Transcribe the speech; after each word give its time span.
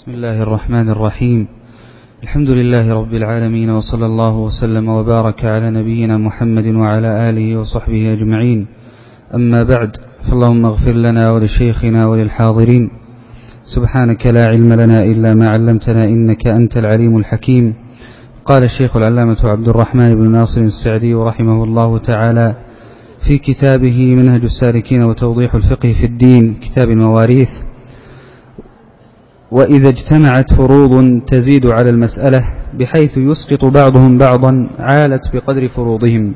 بسم 0.00 0.10
الله 0.10 0.42
الرحمن 0.42 0.88
الرحيم. 0.90 1.48
الحمد 2.22 2.50
لله 2.50 2.94
رب 3.00 3.14
العالمين 3.14 3.70
وصلى 3.70 4.06
الله 4.06 4.36
وسلم 4.36 4.88
وبارك 4.88 5.44
على 5.44 5.70
نبينا 5.70 6.16
محمد 6.16 6.66
وعلى 6.66 7.30
آله 7.30 7.56
وصحبه 7.56 8.12
أجمعين. 8.12 8.66
أما 9.34 9.62
بعد 9.62 9.90
فاللهم 10.30 10.64
اغفر 10.64 10.94
لنا 10.94 11.30
ولشيخنا 11.30 12.06
وللحاضرين. 12.06 12.90
سبحانك 13.74 14.26
لا 14.26 14.44
علم 14.52 14.72
لنا 14.72 15.02
إلا 15.02 15.34
ما 15.34 15.46
علمتنا 15.54 16.04
إنك 16.04 16.46
أنت 16.46 16.76
العليم 16.76 17.16
الحكيم. 17.16 17.74
قال 18.44 18.62
الشيخ 18.64 18.96
العلامة 18.96 19.40
عبد 19.44 19.68
الرحمن 19.68 20.14
بن 20.14 20.30
ناصر 20.30 20.60
السعدي 20.60 21.14
رحمه 21.14 21.64
الله 21.64 21.98
تعالى 21.98 22.54
في 23.28 23.38
كتابه 23.38 24.14
منهج 24.14 24.42
السالكين 24.42 25.02
وتوضيح 25.02 25.54
الفقه 25.54 25.92
في 25.92 26.06
الدين 26.06 26.54
كتاب 26.54 26.90
المواريث. 26.90 27.69
وإذا 29.50 29.88
اجتمعت 29.88 30.54
فروض 30.54 31.20
تزيد 31.26 31.66
على 31.66 31.90
المسألة 31.90 32.40
بحيث 32.78 33.10
يسقط 33.16 33.64
بعضهم 33.64 34.18
بعضا 34.18 34.70
عالت 34.78 35.22
بقدر 35.34 35.68
فروضهم. 35.68 36.34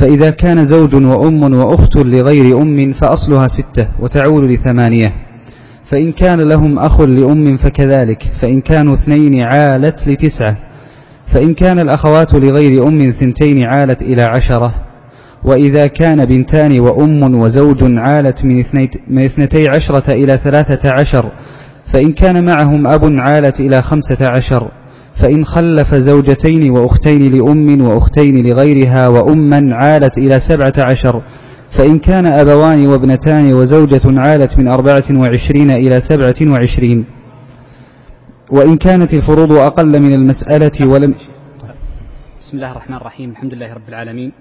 فإذا 0.00 0.30
كان 0.30 0.66
زوج 0.66 0.94
وأم 0.94 1.54
وأخت 1.54 1.96
لغير 1.96 2.62
أم 2.62 2.92
فأصلها 2.92 3.46
ستة 3.48 3.88
وتعول 4.00 4.52
لثمانية. 4.52 5.12
فإن 5.90 6.12
كان 6.12 6.40
لهم 6.40 6.78
أخ 6.78 7.00
لأم 7.00 7.56
فكذلك 7.56 8.22
فإن 8.42 8.60
كانوا 8.60 8.94
اثنين 8.94 9.44
عالت 9.44 10.08
لتسعة. 10.08 10.56
فإن 11.34 11.54
كان 11.54 11.78
الأخوات 11.78 12.34
لغير 12.34 12.88
أم 12.88 13.14
ثنتين 13.20 13.66
عالت 13.66 14.02
إلى 14.02 14.22
عشرة. 14.22 14.74
وإذا 15.44 15.86
كان 15.86 16.24
بنتان 16.24 16.80
وأم 16.80 17.34
وزوج 17.34 17.78
عالت 17.98 18.44
من 19.08 19.24
اثنتي 19.24 19.66
عشرة 19.76 20.12
إلى 20.12 20.40
ثلاثة 20.44 20.90
عشر 21.00 21.32
فإن 21.92 22.12
كان 22.12 22.44
معهم 22.44 22.86
أب 22.86 23.16
عالت 23.18 23.60
إلى 23.60 23.82
خمسة 23.82 24.28
عشر 24.36 24.70
فإن 25.22 25.44
خلف 25.44 25.94
زوجتين 25.94 26.70
وأختين 26.70 27.32
لأم 27.32 27.82
وأختين 27.82 28.46
لغيرها 28.46 29.08
وأما 29.08 29.74
عالت 29.74 30.18
إلى 30.18 30.40
سبعة 30.48 30.72
عشر 30.78 31.22
فإن 31.78 31.98
كان 31.98 32.26
أبوان 32.26 32.86
وابنتان 32.86 33.52
وزوجة 33.52 34.20
عالت 34.20 34.58
من 34.58 34.68
أربعة 34.68 35.04
وعشرين 35.10 35.70
إلى 35.70 36.00
سبعة 36.08 36.52
وعشرين. 36.52 37.04
وإن 38.50 38.76
كانت 38.76 39.14
الفروض 39.14 39.52
أقل 39.52 40.00
من 40.00 40.12
المسألة 40.12 40.88
ولم 40.88 41.14
بسم 42.40 42.56
الله 42.56 42.70
الرحمن 42.72 42.96
الرحيم 42.96 43.30
الحمد 43.30 43.54
لله 43.54 43.72
رب 43.74 43.88
العالمين 43.88 44.32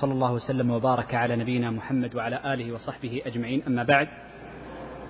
صلى 0.00 0.12
الله 0.12 0.32
وسلم 0.32 0.70
وبارك 0.70 1.14
على 1.14 1.36
نبينا 1.36 1.70
محمد 1.70 2.14
وعلى 2.14 2.54
آله 2.54 2.72
وصحبه 2.72 3.20
أجمعين. 3.26 3.62
أما 3.66 3.82
بعد 3.82 4.06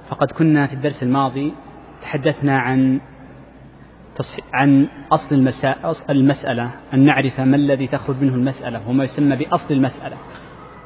فقد 0.08 0.30
كنا 0.38 0.66
في 0.66 0.74
الدرس 0.74 1.02
الماضي 1.02 1.52
تحدثنا 2.04 2.58
عن 2.58 3.00
عن 4.52 4.88
أصل 5.12 5.34
المسألة 6.10 6.70
أن 6.94 7.04
نعرف 7.04 7.40
ما 7.40 7.56
الذي 7.56 7.86
تخرج 7.86 8.16
منه 8.22 8.34
المسألة 8.34 8.88
وما 8.88 9.04
يسمى 9.04 9.36
بأصل 9.36 9.74
المسألة. 9.74 10.16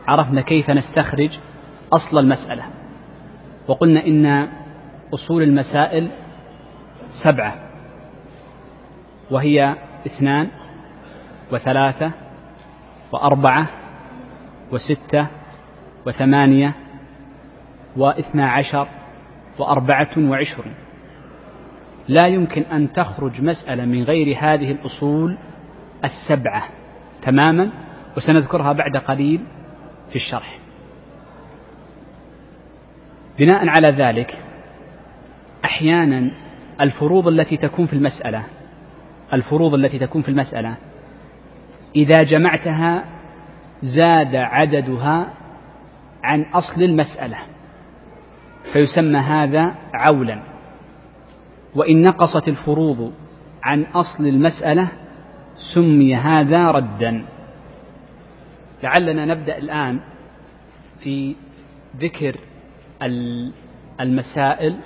عرفنا 0.08 0.40
كيف 0.40 0.70
نستخرج 0.70 1.38
أصل 1.92 2.18
المسألة. 2.18 2.64
وقلنا 3.68 4.06
إن 4.06 4.48
أصول 5.14 5.42
المسائل 5.42 6.10
سبعة. 7.24 7.54
وهي 9.30 9.76
اثنان 10.06 10.48
وثلاثة 11.52 12.12
وأربعة 13.12 13.68
وستة 14.72 15.28
وثمانية 16.06 16.74
واثنا 17.96 18.50
عشر 18.50 18.88
وأربعة 19.58 20.10
وعشرون. 20.18 20.74
لا 22.08 22.26
يمكن 22.26 22.62
أن 22.62 22.92
تخرج 22.92 23.42
مسألة 23.42 23.84
من 23.84 24.02
غير 24.02 24.36
هذه 24.38 24.70
الأصول 24.70 25.38
السبعة 26.04 26.64
تماما 27.22 27.70
وسنذكرها 28.16 28.72
بعد 28.72 28.96
قليل 28.96 29.40
في 30.10 30.16
الشرح. 30.16 30.58
بناء 33.38 33.68
على 33.68 33.90
ذلك 33.90 34.38
أحيانا 35.64 36.30
الفروض 36.80 37.28
التي 37.28 37.56
تكون 37.56 37.86
في 37.86 37.92
المسألة 37.92 38.44
الفروض 39.32 39.74
التي 39.74 39.98
تكون 39.98 40.22
في 40.22 40.28
المسألة 40.28 40.76
إذا 41.96 42.22
جمعتها 42.22 43.04
زاد 43.82 44.36
عددها 44.36 45.32
عن 46.22 46.42
أصل 46.42 46.82
المسألة 46.82 47.38
فيسمى 48.72 49.18
هذا 49.18 49.74
عولا. 49.94 50.57
وإن 51.78 52.02
نقصت 52.02 52.48
الفروض 52.48 53.12
عن 53.62 53.82
أصل 53.82 54.26
المسألة 54.26 54.90
سمي 55.74 56.16
هذا 56.16 56.70
ردا. 56.70 57.24
لعلنا 58.82 59.24
نبدأ 59.24 59.58
الآن 59.58 60.00
في 60.98 61.36
ذكر 61.96 62.36
المسائل 64.00 64.80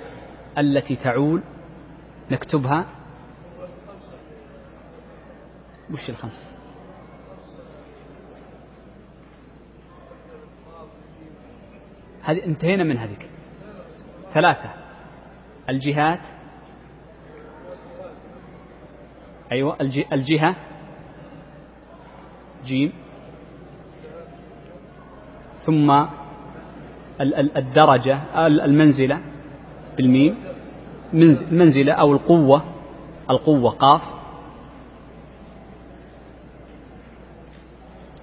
التي 0.57 0.95
تعول. 0.95 1.43
نكتبها. 2.31 2.85
وش 5.93 6.09
الخمس؟ 6.09 6.55
هذه 12.23 12.45
انتهينا 12.45 12.83
من 12.83 12.97
هذيك. 12.97 13.29
ثلاثة. 14.33 14.69
الجهات. 15.69 16.42
أيوة 19.53 19.77
الجهة. 20.13 20.55
جيم. 22.65 22.91
ثم 25.65 26.05
الدرجة 27.57 28.19
المنزلة 28.47 29.21
بالميم. 29.97 30.35
المنزلة 31.13 31.93
أو 31.93 32.13
القوة 32.13 32.63
القوة 33.29 33.69
قاف. 33.69 34.01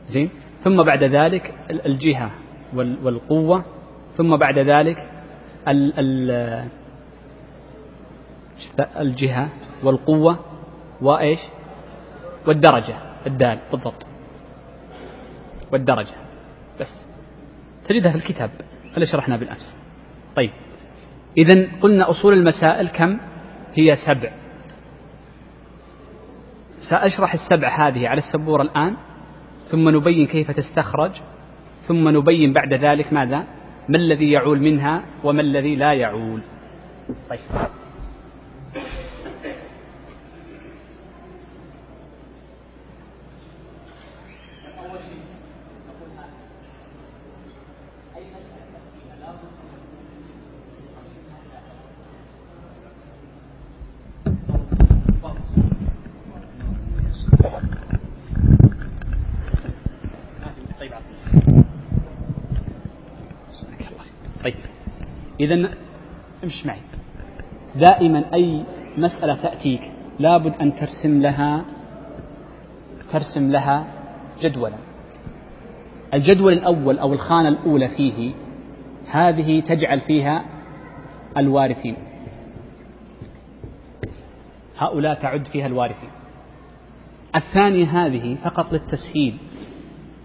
زين. 0.06 0.30
ثم 0.60 0.82
بعد 0.82 1.04
ذلك 1.04 1.54
الجهة 1.70 2.30
والقوة. 2.74 3.64
ثم 4.12 4.36
بعد 4.36 4.58
ذلك 4.58 4.98
الجهة 8.96 9.48
والقوة. 9.84 10.38
وإيش؟ 11.02 11.40
والدرجة 12.46 12.96
الدال 13.26 13.58
بالضبط. 13.72 14.06
والدرجة 15.72 16.14
بس. 16.80 17.06
تجدها 17.88 18.12
في 18.12 18.18
الكتاب 18.18 18.50
اللي 18.94 19.06
شرحنا 19.06 19.36
بالأمس. 19.36 19.76
طيب. 20.36 20.50
إذا 21.38 21.68
قلنا 21.80 22.10
أصول 22.10 22.32
المسائل 22.32 22.88
كم؟ 22.88 23.18
هي 23.74 23.96
سبع. 24.06 24.32
سأشرح 26.90 27.34
السبع 27.34 27.88
هذه 27.88 28.08
على 28.08 28.18
السبورة 28.18 28.62
الآن 28.62 28.96
ثم 29.70 29.88
نبين 29.88 30.26
كيف 30.26 30.50
تستخرج 30.50 31.10
ثم 31.88 32.08
نبين 32.08 32.52
بعد 32.52 32.74
ذلك 32.74 33.12
ماذا؟ 33.12 33.44
ما 33.88 33.96
الذي 33.96 34.30
يعول 34.30 34.60
منها 34.60 35.02
وما 35.24 35.40
الذي 35.40 35.76
لا 35.76 35.92
يعول. 35.92 36.40
طيب 37.30 37.40
إذا 65.40 65.74
امش 66.44 66.66
معي 66.66 66.80
دائما 67.80 68.24
أي 68.34 68.64
مسألة 68.98 69.34
تأتيك 69.34 69.92
لابد 70.18 70.52
أن 70.60 70.72
ترسم 70.76 71.20
لها 71.20 71.64
ترسم 73.12 73.50
لها 73.50 73.86
جدولا. 74.42 74.76
الجدول 76.14 76.52
الأول 76.52 76.98
أو 76.98 77.12
الخانة 77.12 77.48
الأولى 77.48 77.88
فيه 77.88 78.32
هذه 79.10 79.60
تجعل 79.60 80.00
فيها 80.00 80.44
الوارثين. 81.36 81.96
هؤلاء 84.78 85.14
تعد 85.14 85.46
فيها 85.46 85.66
الوارثين. 85.66 86.10
الثانية 87.36 87.84
هذه 87.84 88.36
فقط 88.44 88.72
للتسهيل 88.72 89.36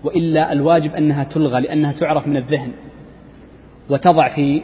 وإلا 0.04 0.52
الواجب 0.52 0.96
أنها 0.96 1.24
تلغى 1.24 1.62
لأنها 1.62 1.92
تعرف 1.92 2.28
من 2.28 2.38
الذهن 2.38 2.72
وتضع 3.90 4.36
في 4.36 4.62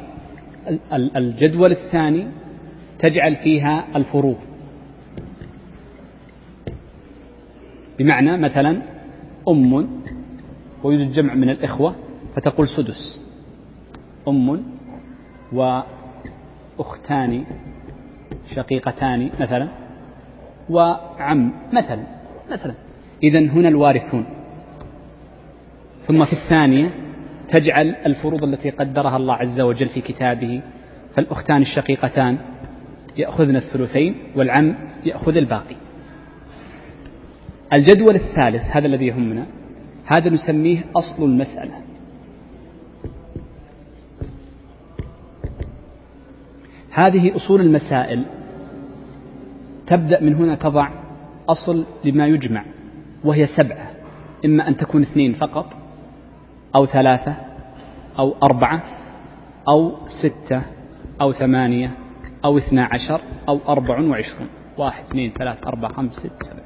الجدول 0.94 1.72
الثاني 1.72 2.28
تجعل 3.02 3.36
فيها 3.36 3.88
الفروض 3.96 4.38
بمعنى 8.00 8.38
مثلا 8.38 8.82
أم 9.48 9.90
ويوجد 10.84 11.12
جمع 11.12 11.34
من 11.34 11.50
الإخوة 11.50 11.96
فتقول 12.36 12.68
سدس. 12.68 13.22
أم 14.28 14.64
وأختان 16.78 17.46
شقيقتان 18.56 19.30
مثلا 19.40 19.68
وعم 20.70 21.54
مثلا 21.74 22.04
مثلا. 22.52 22.74
إذا 23.24 23.40
هنا 23.40 23.68
الوارثون. 23.68 24.26
ثم 26.08 26.26
في 26.26 26.34
الثانية 26.34 26.92
تجعل 27.48 27.96
الفروض 28.06 28.44
التي 28.44 28.70
قدرها 28.70 29.18
الله 29.18 29.34
عز 29.34 29.62
وجل 29.62 29.90
في 29.90 30.02
كتابه 30.02 30.62
فالأختان 31.16 31.62
الشقيقتان 31.62 32.38
يأخذن 33.18 33.56
الثلثين 33.56 34.16
والعم 34.36 34.76
يأخذ 35.06 35.38
الباقي. 35.38 35.76
الجدول 37.74 38.16
الثالث 38.16 38.62
هذا 38.62 38.86
الذي 38.86 39.06
يهمنا 39.06 39.46
هذا 40.06 40.30
نسميه 40.30 40.84
أصل 40.96 41.24
المسألة. 41.24 41.74
هذه 46.92 47.36
أصول 47.36 47.62
المسائل. 47.62 48.26
تبدأ 49.88 50.22
من 50.24 50.36
هنا 50.36 50.56
تضع 50.56 50.90
أصل 51.50 51.86
لما 52.04 52.28
يجمع 52.28 52.66
وهي 53.24 53.48
سبعة. 53.58 53.92
إما 54.46 54.68
أن 54.68 54.78
تكون 54.78 55.02
اثنين 55.02 55.34
فقط 55.34 55.74
أو 56.80 56.86
ثلاثة 56.86 57.36
أو 58.20 58.36
أربعة 58.44 58.84
أو 59.68 59.96
ستة 60.22 60.62
أو 61.22 61.32
ثمانية 61.32 61.92
أو 62.46 62.58
اثنا 62.58 62.90
عشر 62.92 63.22
أو 63.50 63.60
أربع 63.68 64.00
وعشرون. 64.00 64.48
واحد 64.78 65.04
اثنين 65.04 65.32
ثلاثة 65.32 65.68
أربعة 65.68 65.94
خمسة 65.94 66.20
ستة 66.20 66.36
سبعة. 66.50 66.66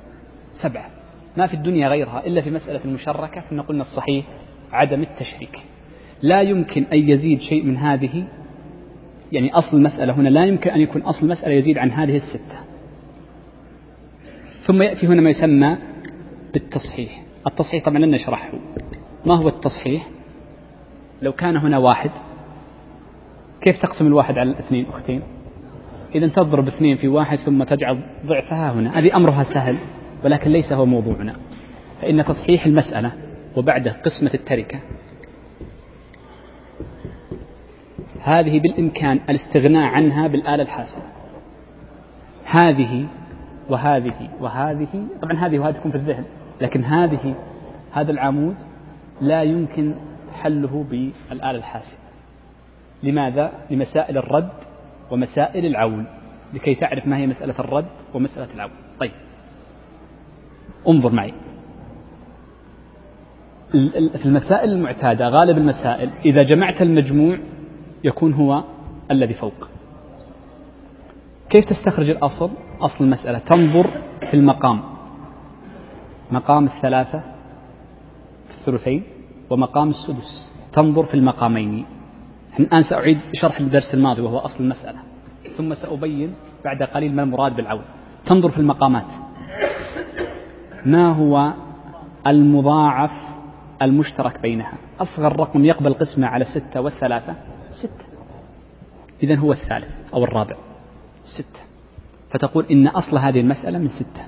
سبعة. 0.63 0.89
ما 1.37 1.47
في 1.47 1.53
الدنيا 1.53 1.87
غيرها 1.87 2.25
إلا 2.25 2.41
في 2.41 2.51
مسألة 2.51 2.85
المشركة 2.85 3.43
كنا 3.49 3.61
قلنا 3.61 3.81
الصحيح 3.81 4.25
عدم 4.71 5.01
التشريك. 5.01 5.59
لا 6.21 6.41
يمكن 6.41 6.83
أن 6.83 7.09
يزيد 7.09 7.39
شيء 7.39 7.63
من 7.63 7.77
هذه 7.77 8.27
يعني 9.31 9.53
أصل 9.53 9.77
المسألة 9.77 10.13
هنا 10.13 10.29
لا 10.29 10.45
يمكن 10.45 10.69
أن 10.69 10.79
يكون 10.79 11.01
أصل 11.01 11.25
المسألة 11.25 11.53
يزيد 11.53 11.77
عن 11.77 11.91
هذه 11.91 12.15
الستة. 12.15 12.59
ثم 14.67 14.81
يأتي 14.81 15.07
هنا 15.07 15.21
ما 15.21 15.29
يسمى 15.29 15.77
بالتصحيح. 16.53 17.23
التصحيح 17.47 17.85
طبعا 17.85 17.99
لن 17.99 18.11
نشرحه. 18.11 18.51
ما 19.25 19.35
هو 19.35 19.47
التصحيح؟ 19.47 20.07
لو 21.21 21.31
كان 21.33 21.57
هنا 21.57 21.77
واحد 21.77 22.11
كيف 23.61 23.81
تقسم 23.81 24.07
الواحد 24.07 24.37
على 24.37 24.51
الاثنين 24.51 24.85
أختين؟ 24.85 25.21
إذا 26.15 26.27
تضرب 26.27 26.67
اثنين 26.67 26.97
في 26.97 27.07
واحد 27.07 27.37
ثم 27.37 27.63
تجعل 27.63 27.99
ضعفها 28.25 28.71
هنا. 28.71 28.99
هذه 28.99 29.15
أمرها 29.15 29.43
سهل 29.53 29.77
ولكن 30.23 30.51
ليس 30.51 30.73
هو 30.73 30.85
موضوعنا. 30.85 31.35
فإن 32.01 32.25
تصحيح 32.25 32.65
المسألة 32.65 33.11
وبعده 33.55 33.91
قسمة 33.91 34.33
التركة. 34.33 34.79
هذه 38.25 38.59
بالإمكان 38.59 39.19
الاستغناء 39.29 39.83
عنها 39.83 40.27
بالآلة 40.27 40.63
الحاسبة 40.63 41.05
هذه 42.45 43.07
وهذه 43.69 44.29
وهذه 44.39 45.07
طبعا 45.21 45.37
هذه 45.37 45.59
وهذه 45.59 45.73
تكون 45.73 45.91
في 45.91 45.97
الذهن 45.97 46.25
لكن 46.61 46.83
هذه 46.83 47.35
هذا 47.91 48.11
العمود 48.11 48.55
لا 49.21 49.43
يمكن 49.43 49.95
حله 50.33 50.85
بالآلة 50.89 51.57
الحاسبة 51.57 51.99
لماذا؟ 53.03 53.51
لمسائل 53.69 54.17
الرد 54.17 54.64
ومسائل 55.11 55.65
العون 55.65 56.05
لكي 56.53 56.75
تعرف 56.75 57.07
ما 57.07 57.17
هي 57.17 57.27
مسألة 57.27 57.59
الرد 57.59 57.85
ومسألة 58.13 58.53
العون. 58.55 58.71
طيب. 58.99 59.11
انظر 60.87 61.11
معي. 61.11 61.33
في 64.17 64.25
المسائل 64.25 64.71
المعتادة 64.71 65.29
غالب 65.29 65.57
المسائل 65.57 66.09
إذا 66.25 66.43
جمعت 66.43 66.81
المجموع 66.81 67.39
يكون 68.03 68.33
هو 68.33 68.63
الذي 69.11 69.33
فوق. 69.33 69.69
كيف 71.49 71.65
تستخرج 71.65 72.09
الأصل؟ 72.09 72.49
أصل 72.81 73.03
المسألة. 73.03 73.39
تنظر 73.39 73.87
في 74.19 74.33
المقام. 74.33 74.81
مقام 76.31 76.65
الثلاثة 76.65 77.19
في 78.47 78.53
الثلثين 78.59 79.03
ومقام 79.49 79.89
السدس. 79.89 80.49
تنظر 80.73 81.05
في 81.05 81.13
المقامين. 81.13 81.85
الآن 82.59 82.83
سأعيد 82.83 83.19
شرح 83.33 83.59
الدرس 83.59 83.93
الماضي 83.93 84.21
وهو 84.21 84.37
أصل 84.37 84.63
المسألة. 84.63 84.99
ثم 85.57 85.73
سأبين 85.73 86.35
بعد 86.65 86.83
قليل 86.83 87.15
ما 87.15 87.23
المراد 87.23 87.55
بالعون 87.55 87.85
تنظر 88.25 88.51
في 88.51 88.57
المقامات. 88.57 89.07
ما 90.85 91.09
هو 91.09 91.53
المضاعف 92.27 93.11
المشترك 93.81 94.41
بينها؟ 94.41 94.73
أصغر 94.99 95.39
رقم 95.39 95.65
يقبل 95.65 95.93
قسمة 95.93 96.27
على 96.27 96.45
ستة 96.45 96.81
والثلاثة؟ 96.81 97.35
ستة. 97.69 98.05
إذا 99.23 99.35
هو 99.35 99.51
الثالث 99.51 100.13
أو 100.13 100.23
الرابع. 100.23 100.55
ستة. 101.23 101.59
فتقول 102.31 102.65
إن 102.71 102.87
أصل 102.87 103.17
هذه 103.17 103.39
المسألة 103.39 103.79
من 103.79 103.87
ستة. 103.87 104.25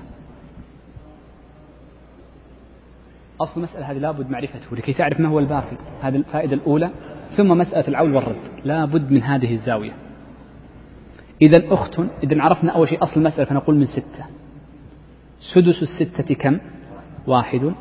أصل 3.40 3.52
المسألة 3.56 3.90
هذه 3.90 3.98
لابد 3.98 4.30
معرفته 4.30 4.76
لكي 4.76 4.92
تعرف 4.92 5.20
ما 5.20 5.28
هو 5.28 5.38
الباقي. 5.38 5.76
هذه 6.02 6.16
الفائدة 6.16 6.54
الأولى 6.54 6.90
ثم 7.36 7.48
مسألة 7.48 7.88
العول 7.88 8.14
والرد. 8.14 8.40
لابد 8.64 9.10
من 9.10 9.22
هذه 9.22 9.52
الزاوية. 9.52 9.92
إذا 11.42 11.74
أخت 11.74 12.00
إذا 12.22 12.42
عرفنا 12.42 12.72
أول 12.72 12.88
شيء 12.88 13.02
أصل 13.02 13.20
المسألة 13.20 13.44
فنقول 13.44 13.76
من 13.76 13.84
ستة. 13.84 14.24
سدس 15.54 15.82
الستة 15.82 16.34
كم؟ 16.34 16.58
واحد. 17.26 17.72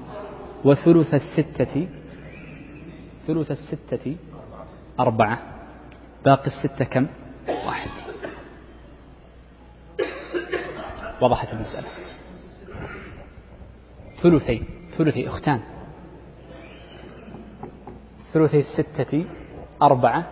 وثلث 0.65 1.13
الستة 1.13 1.87
ثلث 3.27 3.51
الستة 3.51 4.15
أربعة. 4.99 5.39
باقي 6.25 6.47
الستة 6.47 6.85
كم؟ 6.85 7.07
واحد. 7.65 7.89
وضحت 11.21 11.53
المسألة. 11.53 11.87
ثلثي 14.23 14.63
ثلثي 14.97 15.27
أختان. 15.27 15.61
ثلثي 18.37 18.59
الستة 18.59 19.25
أربعة 19.81 20.25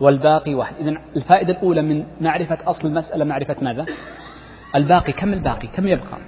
والباقي 0.00 0.54
واحد. 0.54 0.74
إذن 0.76 0.98
الفائدة 1.16 1.52
الأولى 1.52 1.82
من 1.82 2.04
معرفة 2.20 2.58
أصل 2.70 2.88
المسألة 2.88 3.24
معرفة 3.24 3.56
ماذا؟ 3.62 3.86
الباقي. 4.74 5.12
كم 5.12 5.32
الباقي؟ 5.32 5.68
كم 5.68 5.86
يبقى؟ 5.86 6.18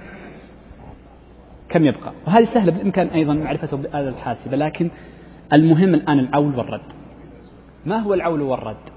كم 1.69 1.85
يبقى؟ 1.85 2.13
وهذه 2.27 2.45
سهلة 2.53 2.71
بالإمكان 2.71 3.07
أيضا 3.07 3.33
معرفته 3.33 3.77
بالآلة 3.77 4.09
الحاسبة 4.09 4.57
لكن 4.57 4.91
المهم 5.53 5.93
الآن 5.93 6.19
العول 6.19 6.55
والرد. 6.55 6.93
ما 7.85 7.97
هو 7.97 8.13
العول 8.13 8.41
والرد؟ 8.41 8.89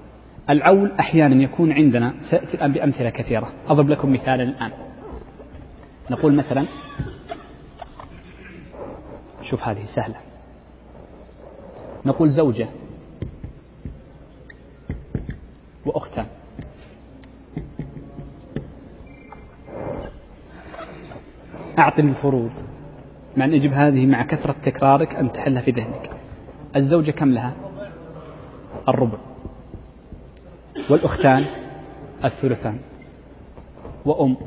العول 0.49 0.91
أحيانا 0.99 1.43
يكون 1.43 1.71
عندنا 1.71 2.13
سأتي 2.31 2.53
الآن 2.53 2.73
بأمثلة 2.73 3.09
كثيرة. 3.09 3.53
أضرب 3.67 3.89
لكم 3.89 4.13
مثالا 4.13 4.43
الآن. 4.43 4.71
نقول 6.11 6.33
مثلا 6.33 6.65
شوف 9.41 9.67
هذه 9.67 9.85
سهلة. 9.95 10.32
نقول 12.05 12.29
زوجة. 12.29 12.67
وأختان 15.85 16.25
أعطني 21.79 22.09
الفروض. 22.09 22.51
مع 23.37 23.45
أن 23.45 23.53
يجب 23.53 23.71
هذه 23.71 24.05
مع 24.05 24.23
كثرة 24.23 24.55
تكرارك 24.65 25.15
أن 25.15 25.31
تحلها 25.31 25.61
في 25.61 25.71
ذهنك. 25.71 26.09
الزوجة 26.75 27.11
كم 27.11 27.31
لها؟ 27.31 27.53
الربع. 28.89 29.17
والأختان 30.89 31.45
الثلثان. 32.25 32.79
وأم. 34.05 34.37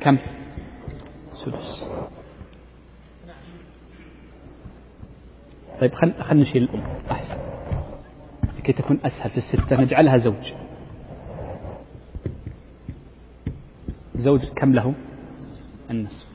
كم؟ 0.00 0.18
سدس. 1.32 1.86
طيب 5.80 5.94
خلينا 5.94 6.22
خل 6.22 6.36
نشيل 6.36 6.62
الأم. 6.62 6.82
أحسن. 7.10 7.34
لكي 8.58 8.72
تكون 8.72 8.98
أسهل 9.04 9.30
في 9.30 9.36
الستة 9.36 9.80
نجعلها 9.80 10.16
زوج. 10.16 10.52
زوج 14.14 14.40
كم 14.56 14.72
له؟ 14.72 14.94
النصف. 15.90 16.26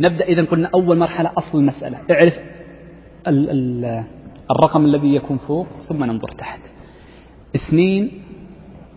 نبدأ 0.00 0.24
إذا 0.24 0.44
قلنا 0.44 0.70
أول 0.74 0.98
مرحلة 0.98 1.32
أصل 1.38 1.58
المسألة. 1.58 1.98
اعرف 2.10 2.38
ال 3.26 3.50
ال 3.50 4.04
الرقم 4.50 4.84
الذي 4.84 5.14
يكون 5.14 5.38
فوق 5.38 5.66
ثم 5.88 6.04
ننظر 6.04 6.28
تحت. 6.28 6.60
اثنين 7.56 8.22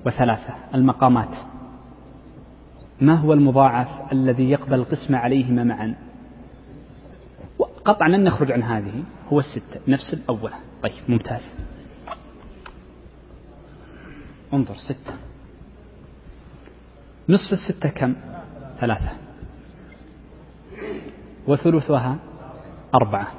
وثلاثة 0.06 0.54
المقامات. 0.76 1.36
ما 3.02 3.14
هو 3.14 3.34
المضاعف 3.34 4.12
الذي 4.12 4.50
يقبل 4.50 4.74
القسمة 4.74 5.18
عليهما 5.18 5.64
معا؟ 5.64 5.96
قطعا 7.88 8.10
لن 8.10 8.24
نخرج 8.24 8.52
عن 8.52 8.64
هذه. 8.64 9.04
هو 9.30 9.40
الستة. 9.40 9.80
نفس 9.88 10.14
الأولى 10.14 10.56
طيب 10.84 11.04
ممتاز. 11.08 11.56
انظر 14.54 14.76
ستة. 14.76 15.14
نصف 17.30 17.52
الستة 17.52 17.90
كم؟ 17.90 18.16
ثلاثة. 18.80 19.12
وثلثها 21.48 22.18
أربعة. 22.96 23.32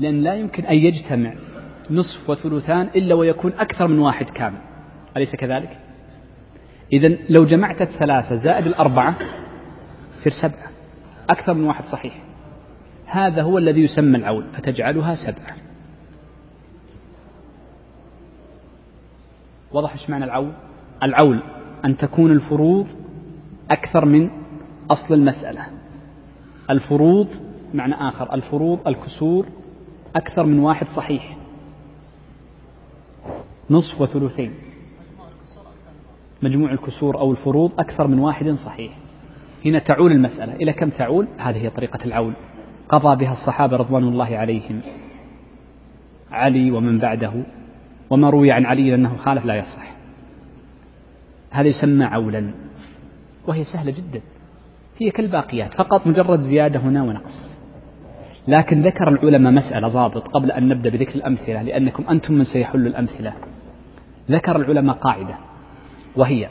لأن 0.00 0.20
لا 0.20 0.34
يمكن 0.34 0.64
أن 0.64 0.76
يجتمع 0.76 1.34
نصف 1.90 2.30
وثلثان 2.30 2.86
إلا 2.86 3.14
ويكون 3.14 3.52
أكثر 3.52 3.86
من 3.86 3.98
واحد 3.98 4.26
كامل. 4.30 4.60
أليس 5.16 5.36
كذلك؟ 5.36 5.78
إذا 6.92 7.08
لو 7.08 7.44
جمعت 7.44 7.82
الثلاثة 7.82 8.36
زائد 8.36 8.66
الأربعة 8.66 9.18
يصير 10.16 10.32
سبعة. 10.42 10.70
أكثر 11.30 11.54
من 11.54 11.64
واحد 11.64 11.84
صحيح. 11.84 12.21
هذا 13.06 13.42
هو 13.42 13.58
الذي 13.58 13.80
يسمى 13.80 14.18
العول 14.18 14.44
فتجعلها 14.52 15.14
سبعة. 15.14 15.56
وضح 19.72 19.92
إيش 19.92 20.10
معنى 20.10 20.24
العول؟ 20.24 20.52
العول 21.02 21.42
أن 21.84 21.96
تكون 21.96 22.32
الفروض 22.32 22.86
أكثر 23.70 24.04
من 24.04 24.30
أصل 24.90 25.14
المسألة. 25.14 25.66
الفروض 26.70 27.28
معنى 27.74 27.94
آخر 27.94 28.34
الفروض 28.34 28.88
الكسور 28.88 29.46
أكثر 30.16 30.46
من 30.46 30.58
واحد 30.58 30.86
صحيح. 30.96 31.36
نصف 33.70 34.00
وثلثين. 34.00 34.54
مجموع 36.42 36.72
الكسور 36.72 37.18
أو 37.18 37.32
الفروض 37.32 37.72
أكثر 37.80 38.06
من 38.06 38.18
واحد 38.18 38.50
صحيح. 38.50 38.98
هنا 39.64 39.78
تعول 39.78 40.12
المسألة. 40.12 40.54
إلى 40.54 40.72
كم 40.72 40.90
تعول؟ 40.90 41.28
هذه 41.38 41.56
هي 41.56 41.70
طريقة 41.70 42.04
العول 42.04 42.32
قضى 42.88 43.16
بها 43.16 43.32
الصحابة 43.32 43.76
رضوان 43.76 44.02
الله 44.02 44.36
عليهم. 44.36 44.80
علي 46.30 46.70
ومن 46.70 46.98
بعده 46.98 47.32
وما 48.10 48.30
روي 48.30 48.52
عن 48.52 48.66
علي 48.66 48.94
أنه 48.94 49.16
خالف 49.16 49.44
لا 49.44 49.54
يصح. 49.54 49.92
هذا 51.50 51.68
يسمى 51.68 52.04
عولا 52.04 52.54
وهي 53.46 53.64
سهلة 53.64 53.92
جدا. 53.92 54.20
هي 54.98 55.10
كالباقيات 55.10 55.74
فقط 55.74 56.06
مجرد 56.06 56.40
زيادة 56.40 56.80
هنا 56.80 57.02
ونقص. 57.02 57.52
لكن 58.48 58.82
ذكر 58.82 59.08
العلماء 59.08 59.52
مسألة 59.52 59.88
ضابط 59.88 60.28
قبل 60.28 60.50
أن 60.50 60.68
نبدأ 60.68 60.90
بذكر 60.90 61.14
الأمثلة 61.14 61.62
لأنكم 61.62 62.08
أنتم 62.08 62.34
من 62.34 62.44
سيحل 62.44 62.86
الأمثلة. 62.86 63.32
ذكر 64.30 64.56
العلماء 64.56 64.96
قاعدة 64.96 65.34
وهي 66.16 66.48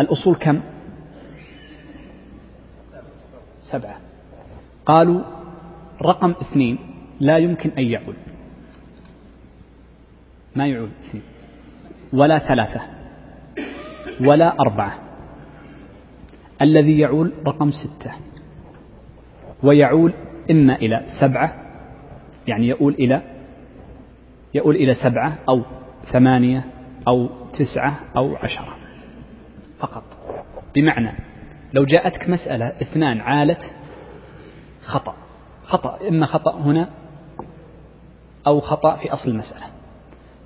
الأصول 0.00 0.36
كم؟ 0.36 0.60
سبعة. 3.62 4.03
قالوا 4.86 5.20
رقم 6.02 6.30
اثنين 6.30 6.78
لا 7.20 7.36
يمكن 7.36 7.70
أن 7.78 7.84
يعول 7.84 8.14
ما 10.56 10.66
يعول 10.66 10.90
اثنين؟ 11.04 11.22
ولا 12.12 12.38
ثلاثة 12.38 12.80
ولا 14.20 14.60
أربعة. 14.60 14.98
الذي 16.62 16.98
يعول 16.98 17.32
رقم 17.46 17.70
ستة 17.70 18.12
ويعول 19.62 20.12
إما 20.50 20.74
إلى 20.74 21.04
سبعة 21.20 21.54
يعني 22.48 22.68
يؤول 22.68 22.94
إلى 22.94 23.22
يؤول 24.54 24.76
إلى 24.76 24.94
سبعة 24.94 25.38
أو 25.48 25.62
ثمانية 26.12 26.64
أو 27.08 27.28
تسعة 27.52 28.00
أو 28.16 28.36
عشرة 28.36 28.76
فقط. 29.78 30.04
بمعنى 30.74 31.12
لو 31.72 31.84
جاءتك 31.84 32.28
مسألة 32.28 32.66
اثنان 32.66 33.20
عالت 33.20 33.74
خطأ. 34.84 35.14
خطأ. 35.64 36.08
إما 36.08 36.26
خطأ 36.26 36.60
هنا 36.60 36.90
أو 38.46 38.60
خطأ 38.60 38.96
في 38.96 39.12
أصل 39.12 39.30
المسألة. 39.30 39.66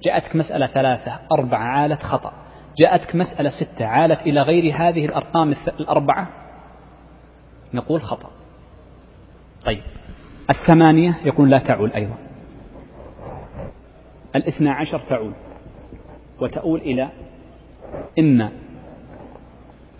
جاءتك 0.02 0.37
مسألة 0.37 0.66
ثلاثة 0.66 1.21
أربعة 1.33 1.64
عالت 1.64 2.02
خطأ. 2.02 2.33
جاءتك 2.76 3.14
مسألة 3.14 3.50
ستة 3.50 3.87
عالت 3.87 4.21
إلى 4.21 4.40
غير 4.40 4.75
هذه 4.75 5.07
الأرقام 5.07 5.54
الأربعة؟ 5.80 6.28
نقول 7.75 8.02
خطأ. 8.02 8.30
طيب. 9.64 9.83
الثمانية 10.50 11.16
يقول 11.25 11.50
لا 11.50 11.59
تعول 11.59 11.92
أيضا. 11.92 12.16
الاثنى 14.37 14.71
عشر 14.71 15.00
تعول. 15.09 15.33
وتؤول 16.40 16.80
إلى 16.80 17.11
إما 18.18 18.52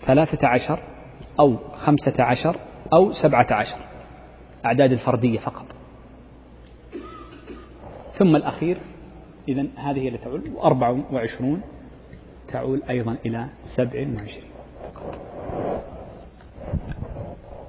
ثلاثة 0.01 0.47
عشر 0.47 0.79
أو 1.39 1.57
خمسة 1.77 2.23
عشر 2.23 2.59
أو 2.93 3.11
سبعة 3.11 3.47
عشر. 3.51 3.88
أعداد 4.65 4.91
الفردية 4.91 5.39
فقط. 5.39 5.65
ثم 8.13 8.35
الأخير 8.35 8.77
إذا 9.47 9.65
هذه 9.75 10.07
اللي 10.07 10.17
تعول 10.17 10.41
وأربع 10.55 10.89
وعشرون 11.11 11.61
تعول 12.47 12.83
أيضا 12.89 13.17
إلى 13.25 13.49
سبع 13.75 14.07
وعشرين. 14.15 14.49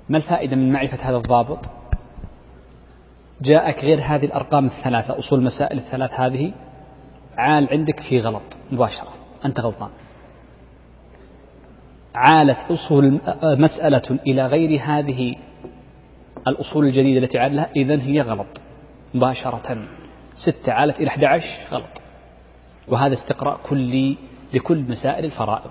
ما 0.08 0.16
الفائدة 0.16 0.56
من 0.56 0.72
معرفة 0.72 0.96
هذا 0.96 1.16
الضابط؟ 1.16 1.58
جاءك 3.42 3.78
غير 3.78 4.00
هذه 4.02 4.24
الأرقام 4.24 4.66
الثلاثة 4.66 5.18
أصول 5.18 5.38
المسائل 5.38 5.78
الثلاث 5.78 6.10
هذه 6.12 6.52
عال 7.36 7.68
عندك 7.70 8.00
في 8.00 8.18
غلط 8.18 8.42
مباشرة 8.70 9.12
أنت 9.44 9.60
غلطان. 9.60 9.90
عالت 12.14 12.58
أصول 12.70 13.20
مسألة 13.42 14.18
إلى 14.26 14.46
غير 14.46 14.80
هذه 14.82 15.36
الأصول 16.48 16.84
الجديدة 16.86 17.24
التي 17.24 17.38
عاد 17.38 17.68
إذن 17.76 18.00
هي 18.00 18.20
غلط. 18.20 18.60
مباشرة. 19.14 19.88
ستة 20.34 20.72
عالت 20.72 21.00
إلى 21.00 21.08
11 21.08 21.44
غلط. 21.72 22.00
وهذا 22.88 23.14
استقراء 23.14 23.60
كلي 23.68 24.16
لكل 24.54 24.82
مسائل 24.88 25.24
الفرائض. 25.24 25.70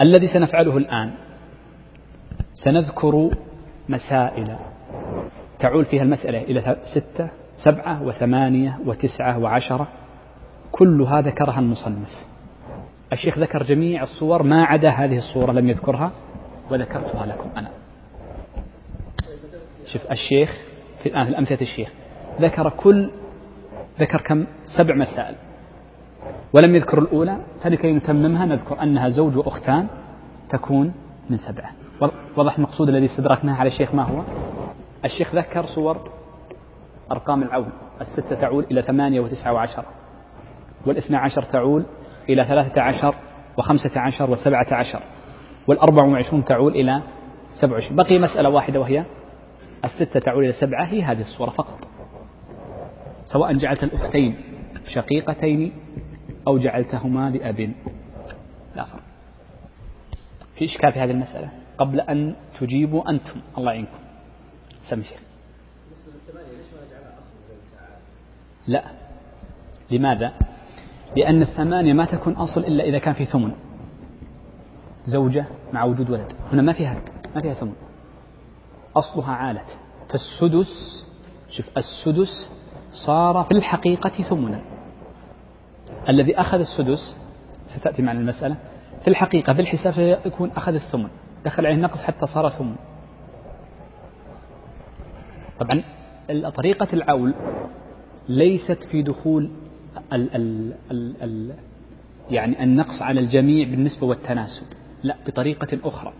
الذي 0.00 0.26
سنفعله 0.26 0.76
الآن 0.76 1.14
سنذكر 2.54 3.30
مسائل 3.88 4.56
تعول 5.58 5.84
فيها 5.84 6.02
المسألة 6.02 6.42
إلى 6.42 6.76
ستة 6.94 7.30
سبعة 7.64 8.02
وثمانية 8.02 8.78
وتسعة 8.86 9.38
وعشرة. 9.38 9.88
كلها 10.72 11.20
ذكرها 11.20 11.58
المصنف. 11.58 12.24
الشيخ 13.12 13.38
ذكر 13.38 13.62
جميع 13.62 14.02
الصور 14.02 14.42
ما 14.42 14.64
عدا 14.64 14.90
هذه 14.90 15.18
الصورة 15.18 15.52
لم 15.52 15.68
يذكرها 15.68 16.12
وذكرتها 16.70 17.26
لكم 17.26 17.50
أنا. 17.56 17.70
شوف 19.92 20.12
الشيخ 20.12 20.58
في 21.02 21.08
الآن 21.08 21.26
في 21.26 21.38
أمثلة 21.38 21.60
الشيخ 21.60 21.88
ذكر 22.40 22.70
كل 22.70 23.10
ذكر 24.00 24.20
كم؟ 24.20 24.46
سبع 24.76 24.94
مسائل. 24.94 25.34
ولم 26.52 26.74
يذكر 26.74 26.98
الأولى 26.98 27.40
فلكي 27.62 27.92
نتممها 27.92 28.46
نذكر 28.46 28.82
أنها 28.82 29.08
زوج 29.08 29.36
وأختان 29.36 29.86
تكون 30.48 30.94
من 31.30 31.36
سبعة. 31.36 31.72
وضح 32.36 32.56
المقصود 32.56 32.88
الذي 32.88 33.06
استدركناه 33.06 33.54
على 33.54 33.68
الشيخ 33.68 33.94
ما 33.94 34.02
هو؟ 34.02 34.22
الشيخ 35.04 35.34
ذكر 35.34 35.66
صور 35.66 36.04
أرقام 37.12 37.42
العون. 37.42 37.72
الستة 38.00 38.40
تعول 38.40 38.66
إلى 38.70 38.82
ثمانية 38.82 39.20
وتسعة 39.20 39.52
وعشرة 39.52 39.86
والإثنى 40.86 41.16
عشر 41.16 41.42
تعول 41.42 41.84
إلى 42.28 42.44
ثلاثة 42.44 42.80
عشر 42.80 43.14
وخمسة 43.58 44.00
عشر 44.00 44.30
وسبعة 44.30 44.66
عشر 44.72 45.02
والأربع 45.66 46.04
وعشرون 46.04 46.44
تعول 46.44 46.72
إلى 46.72 47.02
سبع 47.60 47.72
وعشرين. 47.72 47.96
بقي 47.96 48.18
مسألة 48.18 48.48
واحدة 48.48 48.80
وهي 48.80 49.04
الستة 49.84 50.20
تعول 50.20 50.44
إلى 50.44 50.52
سبعة 50.52 50.84
هي 50.84 51.02
هذه 51.02 51.20
الصورة 51.20 51.50
فقط. 51.50 51.88
سواء 53.26 53.52
جعلت 53.52 53.84
الأختين 53.84 54.36
شقيقتين 54.86 55.72
أو 56.46 56.58
جعلتهما 56.58 57.30
لأب. 57.30 57.72
لا 58.76 58.84
فرق. 58.84 59.02
في 60.54 60.64
إشكال 60.64 60.92
في 60.92 60.98
هذه 60.98 61.10
المسألة؟ 61.10 61.50
قبل 61.78 62.00
أن 62.00 62.34
تجيبوا 62.60 63.10
أنتم 63.10 63.40
الله 63.58 63.72
يعينكم. 63.72 63.98
سمي 64.90 65.04
شيخ. 65.04 65.20
لا. 68.66 68.84
لماذا؟ 69.90 70.32
لأن 71.16 71.42
الثمانية 71.42 71.92
ما 71.92 72.04
تكون 72.04 72.32
أصل 72.32 72.60
إلا 72.60 72.84
إذا 72.84 72.98
كان 72.98 73.14
في 73.14 73.24
ثمن. 73.24 73.52
زوجة 75.06 75.46
مع 75.72 75.84
وجود 75.84 76.10
ولد. 76.10 76.32
هنا 76.52 76.62
ما 76.62 76.72
فيها 76.72 77.00
ما 77.34 77.40
فيها 77.40 77.54
ثمن. 77.54 77.87
أصلها 78.98 79.32
عالت. 79.32 79.76
فالسدس 80.08 81.04
شوف 81.50 81.66
السدس 81.76 82.50
صار 83.06 83.44
في 83.44 83.50
الحقيقة 83.50 84.22
ثمنا. 84.22 84.60
الذي 86.08 86.40
أخذ 86.40 86.58
السدس 86.58 87.16
ستأتي 87.76 88.02
معنا 88.02 88.20
المسألة 88.20 88.56
في 89.02 89.08
الحقيقة 89.08 89.52
بالحساب 89.52 89.92
سيكون 89.92 90.50
أخذ 90.50 90.74
الثمن. 90.74 91.08
دخل 91.44 91.66
عليه 91.66 91.76
النقص 91.76 91.98
حتى 92.02 92.26
صار 92.26 92.48
ثمن. 92.48 92.76
طبعا 95.60 95.82
طريقة 96.50 96.88
العول 96.92 97.34
ليست 98.28 98.84
في 98.90 99.02
دخول 99.02 99.50
ال 100.12 100.34
ال 100.34 100.74
ال 100.90 101.22
ال 101.22 101.54
يعني 102.30 102.64
النقص 102.64 103.02
على 103.02 103.20
الجميع 103.20 103.68
بالنسبة 103.68 104.06
والتناسب. 104.06 104.66
لا 105.02 105.16
بطريقة 105.26 105.78
أخرى. 105.84 106.12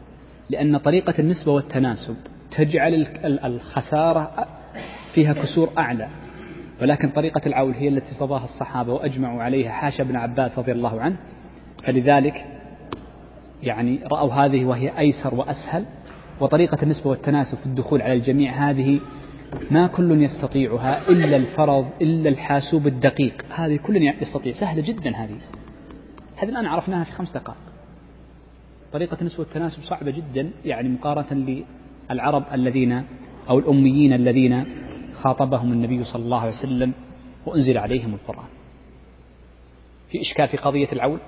لأن 0.51 0.79
طريقة 0.79 1.15
النسبة 1.19 1.53
والتناسب 1.53 2.17
تجعل 2.51 3.07
الخسارة 3.25 4.47
فيها 5.15 5.33
كسور 5.33 5.71
أعلى. 5.79 6.09
ولكن 6.83 7.09
طريقة 7.09 7.41
العول 7.47 7.75
هي 7.75 7.89
التي 7.89 8.09
ارتضاها 8.09 8.45
الصحابة 8.45 8.93
وأجمعوا 8.93 9.43
عليها. 9.43 9.71
حاشا 9.71 10.05
بن 10.05 10.17
عباس 10.17 10.59
رضي 10.59 10.73
الله 10.73 11.01
عنه. 11.01 11.17
فلذلك 11.85 12.47
يعني 13.63 14.01
رأوا 14.13 14.33
هذه 14.33 14.65
وهي 14.65 14.99
أيسر 14.99 15.35
وأسهل. 15.35 15.85
وطريقة 16.41 16.83
النسبة 16.83 17.11
والتناسب 17.11 17.59
في 17.59 17.67
الدخول 17.67 18.03
على 18.03 18.13
الجميع 18.13 18.53
هذه 18.53 19.01
ما 19.71 19.87
كل 19.87 20.23
يستطيعها 20.23 21.09
إلا 21.09 21.37
الفرض 21.37 21.87
إلا 22.03 22.29
الحاسوب 22.29 22.87
الدقيق. 22.87 23.45
هذه 23.51 23.77
كل 23.77 23.97
يستطيع. 23.97 24.53
سهلة 24.53 24.83
جدا 24.83 25.17
هذه. 25.17 25.39
هذه 26.37 26.49
الآن 26.49 26.67
عرفناها 26.67 27.05
في 27.05 27.13
خمس 27.13 27.33
دقائق. 27.33 27.59
طريقة 28.93 29.17
النسبة 29.21 29.41
والتناسب 29.41 29.83
صعبة 29.83 30.11
جدا. 30.11 30.51
يعني 30.65 30.89
مقارنة 30.89 31.27
للعرب 32.11 32.45
الذين 32.53 33.05
أو 33.51 33.59
الأميين 33.59 34.13
الذين 34.13 34.65
خاطبهم 35.13 35.73
النبي 35.73 36.05
صلى 36.05 36.25
الله 36.25 36.41
عليه 36.41 36.53
وسلم 36.53 36.93
وأنزل 37.47 37.79
عليهم 37.79 38.15
القرآن. 38.15 38.49
في 40.11 40.21
إشكال 40.21 40.49
في 40.49 40.57
قضية 40.57 40.93
العول 40.93 41.21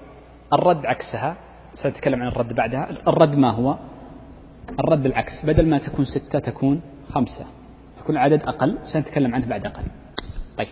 الرد 0.53 0.87
عكسها 0.87 1.37
سنتكلم 1.75 2.23
عن 2.23 2.29
الرد 2.29 2.53
بعدها 2.53 2.91
الرد 2.91 3.35
ما 3.35 3.51
هو؟ 3.51 3.79
الرد 4.81 5.03
بالعكس 5.03 5.45
بدل 5.45 5.69
ما 5.69 5.79
تكون 5.79 6.05
ستة 6.05 6.39
تكون 6.39 6.83
خمسة 7.09 7.47
يكون 8.01 8.17
عدد 8.17 8.43
أقل 8.43 8.79
سنتكلم 8.93 9.35
عنه 9.35 9.47
بعد 9.47 9.67
قليل 9.67 9.91
طيب. 10.59 10.69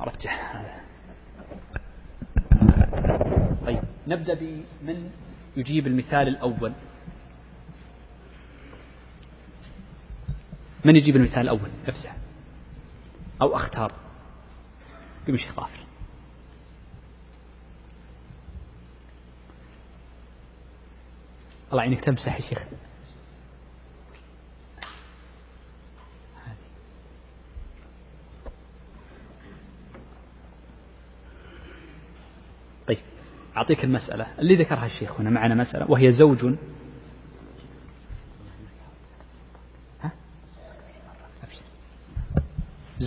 أرجح 0.00 0.56
هذا 0.56 0.80
طيب 3.66 3.82
نبدأ 4.06 4.34
بمن 4.34 5.10
يجيب 5.56 5.86
المثال 5.86 6.28
الأول. 6.28 6.72
من 10.84 10.96
يجيب 10.96 11.16
المثال 11.16 11.40
الأول؟ 11.40 11.70
نفسه. 11.88 12.12
أو 13.42 13.56
أختار. 13.56 13.92
قم 15.28 15.36
شيخ 15.36 15.58
غافر 15.58 15.80
الله 21.72 21.82
يعينك 21.82 22.04
تمسح 22.04 22.36
يا 22.36 22.48
شيخ. 22.48 22.62
طيب 32.86 32.98
أعطيك 33.56 33.84
المسألة. 33.84 34.38
اللي 34.38 34.56
ذكرها 34.56 34.86
الشيخ 34.86 35.20
هنا 35.20 35.30
معنا 35.30 35.54
مسألة 35.54 35.90
وهي 35.90 36.12
زوج 36.12 36.54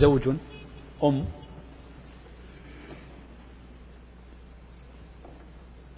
زوج 0.04 0.28
أم. 1.04 1.24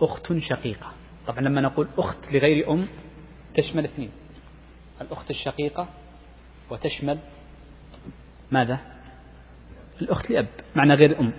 أخت 0.00 0.36
شقيقة. 0.38 0.92
طبعا 1.26 1.40
لما 1.40 1.60
نقول 1.60 1.88
أخت 1.98 2.32
لغير 2.32 2.72
أم 2.72 2.88
تشمل 3.54 3.84
اثنين. 3.84 4.10
الأخت 5.00 5.30
الشقيقة 5.30 5.88
وتشمل 6.70 7.18
ماذا؟ 8.50 8.80
الأخت 10.02 10.30
لأب 10.30 10.48
معنى 10.76 10.94
غير 10.94 11.20
أم. 11.20 11.32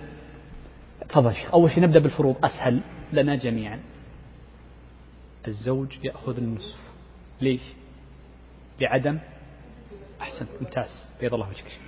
تفضل 1.09 1.35
أول 1.53 1.71
شيء 1.71 1.83
نبدأ 1.83 1.99
بالفروض 1.99 2.45
أسهل 2.45 2.81
لنا 3.13 3.35
جميعا. 3.35 3.79
الزوج 5.47 6.05
يأخذ 6.05 6.37
النصف. 6.37 6.79
ليش؟ 7.41 7.61
لعدم 8.79 9.19
أحسن. 10.21 10.47
ممتاز. 10.61 11.09
بيض 11.21 11.33
الله 11.33 11.49
وجهك. 11.49 11.86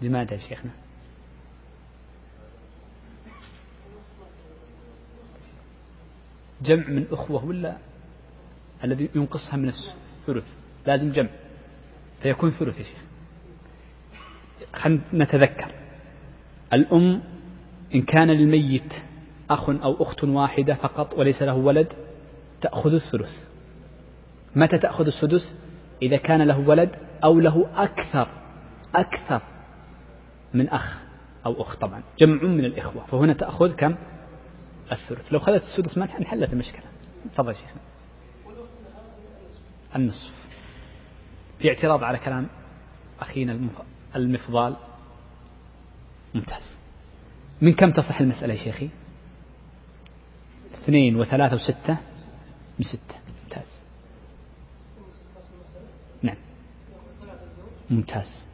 لماذا 0.00 0.34
يا 0.34 0.38
شيخنا؟ 0.38 0.70
جمع 6.62 6.88
من 6.88 7.06
أخوة 7.10 7.44
ولا 7.44 7.76
الذي 8.84 9.08
ينقصها 9.14 9.56
من 9.56 9.68
الثلث؟ 9.68 10.46
لازم 10.86 11.12
جمع 11.12 11.28
فيكون 12.22 12.50
ثلث 12.50 12.78
يا 12.78 12.84
شيخ. 12.84 12.98
خلينا 14.74 15.02
نتذكر. 15.12 15.74
الأم 16.72 17.22
إن 17.94 18.02
كان 18.02 18.30
للميت 18.30 18.92
أخ 19.50 19.68
أو 19.70 20.02
أخت 20.02 20.24
واحدة 20.24 20.74
فقط 20.74 21.14
وليس 21.14 21.42
له 21.42 21.54
ولد 21.54 21.92
تأخذ 22.60 22.92
الثلث. 22.92 23.38
متى 24.56 24.78
تأخذ 24.78 25.06
السدس؟ 25.06 25.56
إذا 26.02 26.16
كان 26.16 26.42
له 26.42 26.58
ولد 26.58 26.96
أو 27.24 27.40
له 27.40 27.66
أكثر 27.74 28.28
أكثر. 28.94 29.42
من 30.54 30.68
أخ 30.68 30.96
أو 31.46 31.62
أخت 31.62 31.80
طبعا 31.80 32.02
جمع 32.18 32.42
من 32.42 32.64
الإخوة. 32.64 33.06
فهنا 33.06 33.32
تأخذ 33.32 33.72
كم؟ 33.72 33.96
الثلث. 34.92 35.32
لو 35.32 35.38
خذت 35.38 35.62
السدس 35.62 35.98
ما 35.98 36.04
انحلت 36.04 36.52
المشكلة. 36.52 36.82
تفضل 37.34 37.54
شيخنا 37.54 37.80
النصف. 39.96 40.32
في 41.58 41.68
اعتراض 41.68 42.04
على 42.04 42.18
كلام 42.18 42.48
أخينا 43.20 43.58
المفضال. 44.16 44.76
ممتاز. 46.34 46.76
من 47.60 47.74
كم 47.74 47.92
تصح 47.92 48.20
المسألة 48.20 48.54
يا 48.54 48.64
شيخي؟ 48.64 48.88
اثنين 50.74 51.16
وثلاثة 51.16 51.54
وستة 51.54 51.96
من 52.78 52.84
ستة. 52.84 53.14
ممتاز. 53.44 53.80
نعم. 56.22 56.36
ممتاز. 57.90 58.45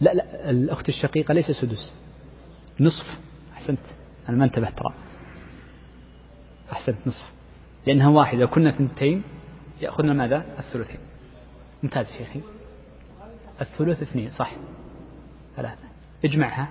لا 0.00 0.14
لا 0.14 0.50
الأخت 0.50 0.88
الشقيقة 0.88 1.34
ليس 1.34 1.50
سدس. 1.50 1.94
نصف. 2.80 3.18
أحسنت. 3.52 3.80
أنا 4.28 4.36
ما 4.36 4.44
انتبهت 4.44 4.78
ترى. 4.78 4.94
أحسنت 6.72 6.96
نصف. 7.06 7.30
لأنها 7.86 8.08
واحدة. 8.08 8.40
لو 8.40 8.48
كنا 8.48 8.70
اثنتين 8.70 9.22
يأخذنا 9.80 10.12
ماذا؟ 10.12 10.58
الثلثين. 10.58 11.00
ممتاز 11.82 12.06
شيخي 12.06 12.40
الثلث 13.60 14.02
اثنين 14.02 14.30
صح. 14.30 14.52
ثلاثة. 15.56 15.88
اجمعها. 16.24 16.68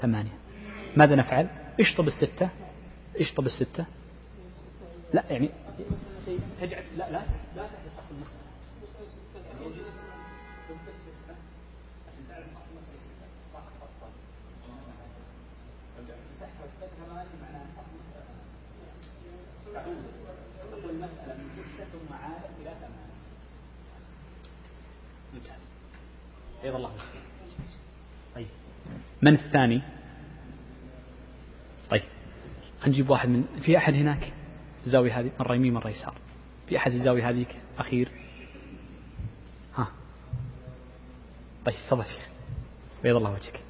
ثمانية. 0.00 0.38
ماذا 0.96 1.14
نفعل؟ 1.14 1.48
اشطب 1.80 2.06
الستة. 2.06 2.48
اشطب 3.20 3.46
الستة. 3.46 3.86
لا 5.14 5.24
يعني 5.30 5.50
لا 6.96 7.10
لا 7.10 7.10
لا. 7.10 7.66
أيضا 26.66 26.76
الله 26.76 26.90
طيب. 28.34 28.46
من 29.22 29.34
الثاني؟ 29.34 29.82
طيب. 31.90 32.02
نجيب 32.86 33.10
واحد 33.10 33.28
من 33.28 33.44
في 33.62 33.76
أحد 33.76 33.94
هناك؟ 33.94 34.32
الزاوية 34.86 35.20
هذه 35.20 35.30
مرة 35.40 35.54
يمين 35.54 35.74
مرة 35.74 35.88
يسار. 35.88 36.14
في 36.68 36.76
أحد 36.76 36.92
الزاوية 36.92 37.30
هذيك؟ 37.30 37.56
أخير. 37.78 38.10
ها. 39.76 39.88
طيب 41.64 41.74
تفضل 41.74 42.04
شيخ. 42.04 42.28
بيض 43.02 43.16
الله 43.16 43.30
وجهك. 43.30 43.65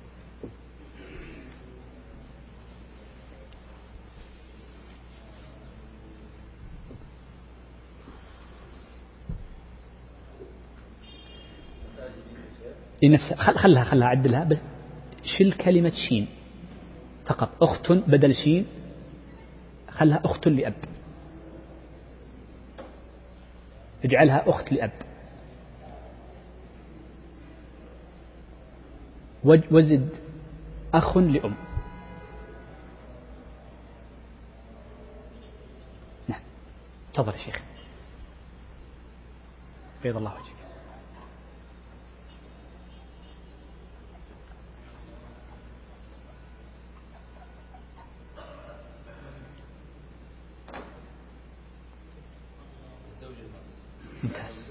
لنفسها 13.03 13.37
خل 13.37 13.55
خلها 13.55 13.85
خلها 13.85 14.09
عدلها 14.09 14.45
بس 14.45 14.63
شل 15.25 15.53
كلمة 15.53 15.93
شين 16.09 16.29
فقط. 17.27 17.63
أخت 17.63 17.93
بدل 17.93 18.35
شين 18.35 18.67
خلها 19.91 20.23
أخت 20.25 20.49
لأب. 20.49 20.75
اجعلها 24.05 24.51
أخت 24.51 24.73
لأب. 24.73 24.93
وزد 29.45 30.09
أخ 30.95 31.17
لأم. 31.17 31.55
نعم. 36.29 36.41
تفضل 37.15 37.33
يا 37.33 37.39
شيخ. 37.39 37.63
بيض 40.03 40.17
الله 40.17 40.35
وجهك 40.35 40.67
ممتاز 54.23 54.67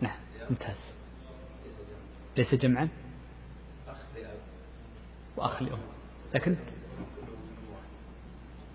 نعم 0.00 0.16
ممتاز 0.50 0.76
ليس 2.40 2.54
جمعا؟ 2.54 2.88
وأخ 5.36 5.62
لأم 5.62 5.78
لكن؟ 6.34 6.56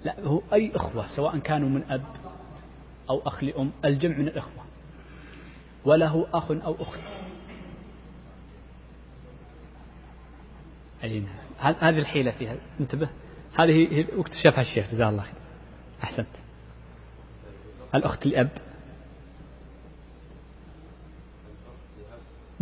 لا 0.03 0.19
هو 0.19 0.41
أي 0.53 0.71
إخوة 0.75 1.07
سواء 1.15 1.37
كانوا 1.37 1.69
من 1.69 1.83
أب 1.91 2.05
أو 3.09 3.27
أخ 3.27 3.43
لأم 3.43 3.71
الجمع 3.85 4.17
من 4.17 4.27
الإخوة. 4.27 4.63
وله 5.85 6.27
أخ 6.33 6.51
أو 6.51 6.75
أخت. 6.79 6.99
أي 11.03 11.19
نعم 11.19 11.75
هذه 11.79 11.99
الحيلة 11.99 12.31
فيها. 12.31 12.57
انتبه. 12.79 13.09
هذه 13.59 14.05
اكتشفها 14.19 14.61
الشيخ 14.61 14.91
جزاه 14.91 15.09
الله 15.09 15.23
خير. 15.23 15.33
أحسنت. 16.03 16.27
الأخت 17.95 18.25
الأب 18.25 18.49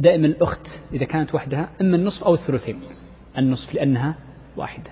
دائما 0.03 0.27
الأخت 0.27 0.67
إذا 0.93 1.05
كانت 1.05 1.35
وحدها 1.35 1.69
إما 1.81 1.95
النصف 1.95 2.23
أو 2.23 2.33
الثلثين 2.33 2.81
النصف 3.37 3.73
لأنها 3.73 4.15
واحدة. 4.57 4.91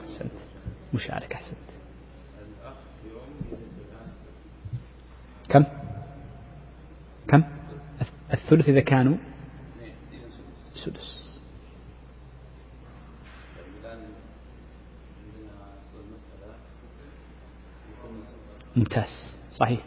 أحسنت. 0.00 0.32
مشارك 0.94 1.32
أحسنت. 1.32 1.58
كم؟ 5.48 5.64
كم؟ 7.28 7.42
الثلث 8.32 8.68
إذا 8.68 8.80
كانوا 8.80 9.16
سدس. 10.74 11.20
ممتاز. 18.76 19.38
صحيح 19.50 19.80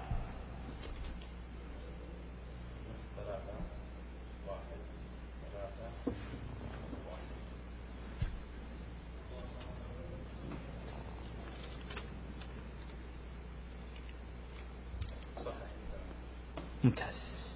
ممتاز 16.83 17.49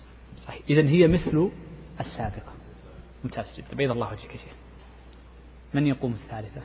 صحيح 0.45 0.56
إذا 0.69 0.89
هي 0.89 1.07
مثل 1.07 1.49
السابقة. 1.99 2.53
ممتاز 3.23 3.45
جدا. 3.57 3.75
بيض 3.75 3.91
الله 3.91 4.11
وجهك 4.11 4.31
يا 4.31 4.37
شيخ. 4.37 4.53
من 5.73 5.87
يقوم 5.87 6.11
الثالثة؟ 6.11 6.61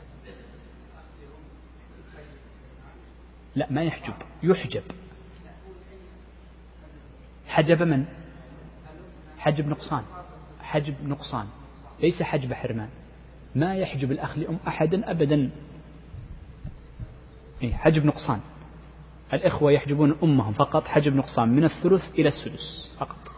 لا 3.55 3.67
ما 3.71 3.83
يحجب. 3.83 4.15
يحجب. 4.43 4.83
حجب 7.47 7.83
من؟ 7.83 8.05
حجب 9.38 9.69
نقصان. 9.69 10.05
حجب 10.61 10.95
نقصان. 11.09 11.47
ليس 12.01 12.23
حجب 12.23 12.53
حرمان. 12.53 12.88
ما 13.55 13.77
يحجب 13.77 14.12
الأخ 14.12 14.38
لأم 14.38 14.59
أحدا 14.69 15.11
أبدا. 15.11 15.51
إيه 17.62 17.75
حجب 17.75 18.05
نقصان. 18.05 18.41
الإخوة 19.33 19.73
يحجبون 19.73 20.17
أمهم 20.23 20.53
فقط. 20.53 20.87
حجب 20.87 21.15
نقصان 21.15 21.49
من 21.49 21.65
الثلث 21.65 22.11
إلى 22.15 22.29
السدس 22.29 22.95
فقط. 22.99 23.32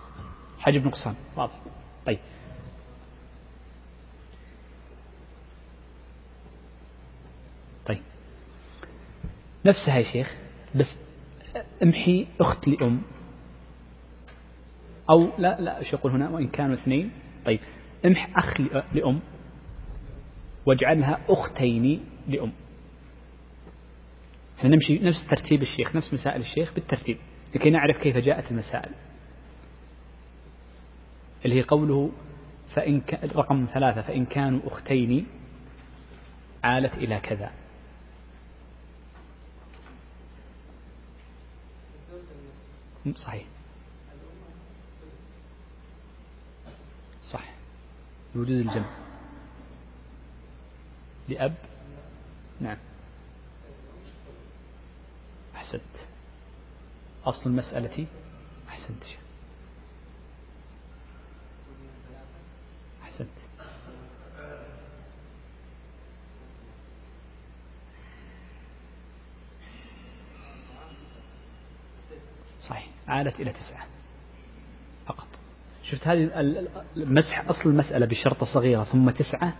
حجب 0.64 0.87
نقصان 0.87 1.14
واضح. 1.37 1.61
طيب. 2.07 2.18
طيب. 7.87 8.03
نفسها 9.64 9.96
يا 9.98 10.12
شيخ 10.12 10.35
بس 10.74 10.98
امحي 11.83 12.27
أخت 12.40 12.68
لأم. 12.68 13.03
أو 15.11 15.33
لا 15.38 15.61
لا 15.61 15.79
إيش 15.79 15.92
يقول 15.92 16.12
هنا؟ 16.12 16.31
وإن 16.31 16.48
كانوا 16.48 16.74
اثنين. 16.74 17.11
طيب. 17.46 17.61
امح 18.07 18.38
أخ 18.38 18.61
لأم. 18.92 19.20
واجعلها 20.66 21.20
أختين 21.29 22.05
لأم. 22.29 22.53
إحنا 24.59 24.70
نمشي 24.70 24.98
نفس 24.98 25.27
ترتيب 25.31 25.62
الشيخ 25.62 25.96
نفس 25.96 26.14
مسائل 26.14 26.40
الشيخ 26.40 26.74
بالترتيب 26.74 27.18
لكي 27.55 27.70
نعرف 27.70 28.03
كيف 28.03 28.16
جاءت 28.16 28.50
المسائل. 28.50 28.90
اللي 31.44 31.57
هي 31.57 31.62
قوله 31.62 32.11
فإن. 32.74 33.02
رقم 33.24 33.66
ثلاثة 33.74 34.02
فإن 34.02 34.26
كانوا 34.26 34.61
أختين 34.64 35.26
عالت 36.64 36.94
إلى 36.94 37.20
كذا. 37.20 37.52
صحيح. 43.16 43.46
صح. 47.24 47.54
وجود 48.35 48.50
الجمع. 48.50 48.96
لأب. 51.28 51.54
نعم. 52.61 52.78
أحسنت. 55.54 55.83
أصل 57.24 57.50
المسألة 57.50 58.07
أحسنت 58.68 59.04
أحسنت 59.04 59.23
عادت 73.14 73.40
إلى 73.40 73.53
تسعة 73.53 73.87
فقط. 75.07 75.27
شفت 75.83 76.09
هذه 76.09 76.31
المسح 76.96 77.48
أصل 77.48 77.68
المسألة 77.68 78.07
بشرطة 78.07 78.46
صغيرة 78.55 78.85
ثم 78.85 79.11
تسعة 79.11 79.55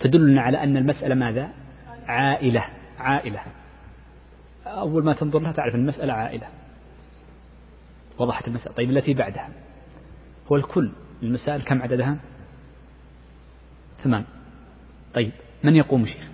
تدلنا 0.00 0.42
على 0.42 0.62
أن 0.62 0.76
المسألة 0.76 1.14
ماذا؟ 1.14 1.50
عائلة 2.06 2.64
عائلة. 2.98 3.42
أول 4.66 5.04
ما 5.04 5.12
تنظر 5.12 5.38
لها 5.38 5.52
تعرف 5.52 5.74
المسألة 5.74 6.12
عائلة. 6.12 6.48
وضحت 8.18 8.48
المسألة. 8.48 8.74
طيب 8.74 8.90
التي 8.90 9.14
بعدها؟ 9.14 9.50
هو 10.52 10.56
الكل. 10.56 10.92
المسائل 11.22 11.62
كم 11.62 11.82
عددها؟ 11.82 12.16
ثمان. 14.04 14.24
طيب 15.14 15.32
من 15.64 15.76
يقوم 15.76 16.06
شيخ؟ 16.06 16.28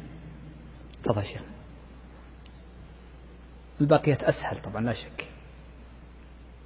تفضل 1.05 1.25
شيخ. 1.25 1.43
الباقيات 3.81 4.23
أسهل 4.23 4.63
طبعا 4.63 4.83
لا 4.85 4.93
شك. 4.93 5.34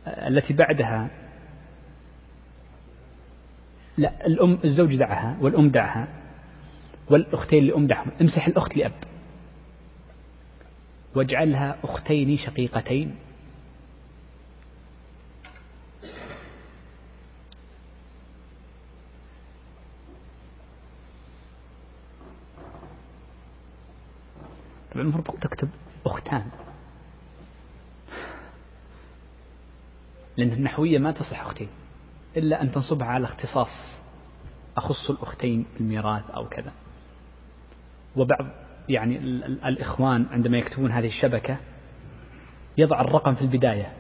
التي 0.09 0.55
بعدها. 0.55 1.11
لا 3.97 4.27
الأم 4.27 4.59
الزوج 4.65 4.97
دعها 4.97 5.39
والأم 5.41 5.71
دعها 5.71 6.09
والأختين 7.11 7.65
لأم 7.65 7.87
دعهم. 7.87 8.11
امسح 8.21 8.47
الأخت 8.47 8.77
لأب. 8.77 8.93
واجعلها 11.15 11.77
أختين 11.85 12.37
شقيقتين. 12.37 13.17
طبعا 24.93 25.03
المفروض 25.03 25.39
تكتب 25.41 25.69
أختان. 26.07 26.51
لأن 30.39 30.53
النحوية 30.53 30.99
ما 30.99 31.13
تصح 31.13 31.41
أختين 31.41 31.69
إلا 32.37 32.63
أن 32.63 32.71
تنصبها 32.73 33.07
على 33.07 33.25
اختصاص 33.25 33.99
أخص 34.77 35.11
الأختين 35.11 35.67
بالميراث 35.79 36.31
أو 36.31 36.49
كذا. 36.49 36.73
وبعض 38.17 38.47
يعني 38.89 39.19
الإخوان 39.69 40.27
عندما 40.31 40.59
يكتبون 40.59 40.93
هذه 40.93 41.07
الشبكة 41.07 41.59
يضع 42.79 43.01
الرقم 43.01 43.35
في 43.35 43.43
البداية 43.43 43.93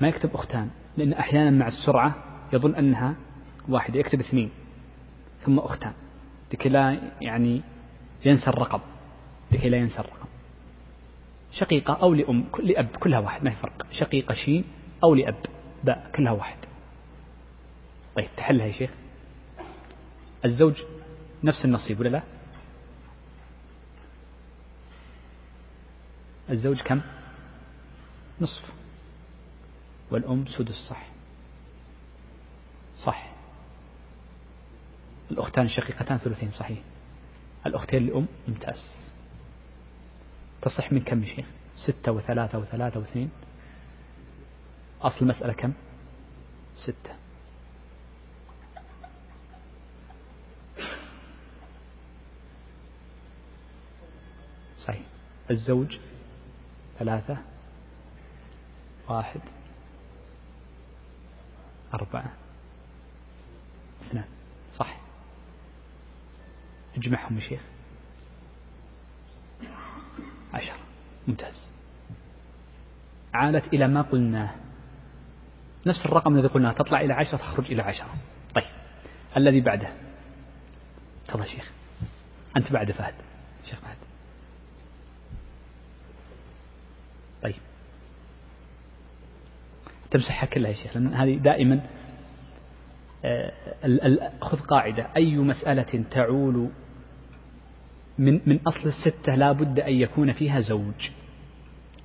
ما 0.00 0.08
يكتب 0.08 0.34
أختان 0.34 0.70
لأن 0.96 1.12
أحيانا 1.12 1.50
مع 1.50 1.66
السرعة 1.66 2.14
يظن 2.52 2.74
أنها 2.74 3.14
واحدة 3.68 4.00
يكتب 4.00 4.20
اثنين 4.20 4.50
ثم 5.42 5.58
أختان 5.58 5.92
لكي 6.52 6.68
لا 6.68 6.98
يعني 7.20 7.62
ينسى 8.24 8.50
الرقم 8.50 8.80
لكي 9.52 9.68
لا 9.68 9.76
ينسى 9.76 9.98
الرقم. 9.98 10.26
شقيقة 11.52 11.94
أو 11.94 12.14
لأم 12.14 12.44
لأب 12.62 12.86
كلها 12.86 13.18
واحد 13.18 13.44
ما 13.44 13.50
في 13.50 13.56
فرق. 13.56 13.86
شقيقة 13.90 14.34
شين 14.34 14.64
أو 15.04 15.14
لأب. 15.14 15.46
باء 15.84 16.10
كلها 16.14 16.32
واحد. 16.32 16.58
طيب 18.16 18.28
تحلها 18.36 18.66
يا 18.66 18.72
شيخ. 18.72 18.90
الزوج 20.44 20.82
نفس 21.44 21.64
النصيب 21.64 22.00
ولا 22.00 22.08
لا؟ 22.08 22.22
الزوج 26.50 26.82
كم؟ 26.82 27.00
نصف. 28.40 28.62
والأم 30.10 30.46
سدس 30.46 30.74
صح. 30.74 31.06
صح. 32.96 33.32
الأختان 35.30 35.64
الشقيقتان 35.66 36.18
ثلثين 36.18 36.50
صحيح. 36.50 36.78
الأختين 37.66 38.06
لأم 38.06 38.26
ممتاز. 38.48 39.12
تصح 40.62 40.92
من 40.92 41.00
كم 41.00 41.22
يا 41.22 41.34
شيخ؟ 41.36 41.46
ستة 41.76 42.12
وثلاثة 42.12 42.58
وثلاثة 42.58 43.00
واثنين. 43.00 43.30
أصل 45.02 45.16
المسألة 45.22 45.52
كم؟ 45.52 45.72
ستة. 46.76 47.14
صحيح. 54.78 55.06
الزوج 55.50 55.98
ثلاثة 56.98 57.38
واحد 59.08 59.40
أربعة 61.94 62.32
اثنان. 64.02 64.24
صح. 64.76 65.00
اجمعهم 66.96 67.34
يا 67.34 67.40
شيخ. 67.40 67.60
عشرة 70.54 70.78
ممتاز. 71.28 71.72
عادت 73.34 73.74
إلى 73.74 73.88
ما 73.88 74.02
قلناه. 74.02 74.63
نفس 75.86 76.06
الرقم 76.06 76.36
الذي 76.36 76.48
قلناه 76.48 76.72
تطلع 76.72 77.00
إلى 77.00 77.12
عشرة 77.12 77.38
تخرج 77.38 77.72
إلى 77.72 77.82
عشرة. 77.82 78.14
طيب 78.54 78.64
الذي 79.36 79.60
بعده؟ 79.60 79.88
تفضل 81.28 81.46
شيخ. 81.46 81.70
أنت 82.56 82.72
بعد 82.72 82.90
فهد. 82.90 83.14
شيخ 83.64 83.80
فهد. 83.80 83.96
طيب. 87.42 87.54
تمسحها 90.10 90.46
كلها 90.46 90.70
يا 90.70 90.76
شيخ 90.76 90.96
لأن 90.96 91.14
هذه 91.14 91.34
دائما 91.36 91.80
آه، 93.24 93.52
خذ 94.40 94.60
قاعدة. 94.60 95.08
أي 95.16 95.36
مسألة 95.36 96.04
تعول 96.10 96.68
من 98.18 98.40
من 98.46 98.60
أصل 98.66 98.88
الستة 98.88 99.34
لا 99.34 99.52
بد 99.52 99.80
أن 99.80 99.92
يكون 99.92 100.32
فيها 100.32 100.60
زوج 100.60 101.10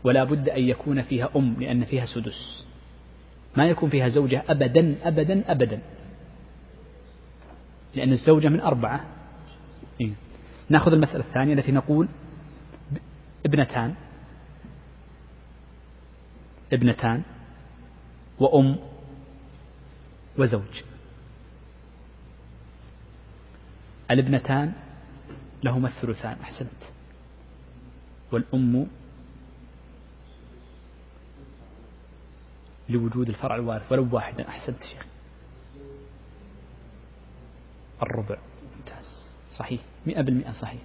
ولا 0.04 0.24
بد 0.24 0.50
أن 0.50 0.62
يكون 0.62 1.02
فيها 1.02 1.30
أم 1.36 1.56
لأن 1.60 1.86
فيها 1.86 2.06
سدس. 2.06 2.68
ما 3.60 3.65
يكون 3.65 3.89
فيها 3.89 4.08
زوجة 4.08 4.43
أبدا 4.50 4.95
أبدا 5.04 5.52
أبدا. 5.52 5.80
لأن 7.95 8.12
الزوجة 8.12 8.48
من 8.48 8.62
أربعة. 8.62 9.06
إيه؟ 10.02 10.12
نأخذ 10.69 10.93
المسألة 10.93 11.26
الثانية 11.26 11.54
التي 11.54 11.72
نقول 11.72 12.08
ابنتان. 13.45 13.95
ابنتان 16.74 17.24
وأم 18.39 18.76
وزوج. 20.38 20.84
الابنتان 24.12 24.74
لهما 25.63 25.88
الثلثان 25.88 26.38
أحسنت. 26.41 26.82
والأم 28.32 28.88
لوجود 32.89 33.30
الفرع 33.30 33.56
الوارث 33.56 33.91
ولو 33.91 34.08
واحدا 34.12 34.47
أحسنت 34.47 34.84
شيخ. 34.84 35.06
الربع. 38.04 38.38
ممتاز. 38.78 39.36
صحيح. 39.58 39.82
مئة 40.06 40.21
بالمئة 40.21 40.52
صحيح. 40.52 40.82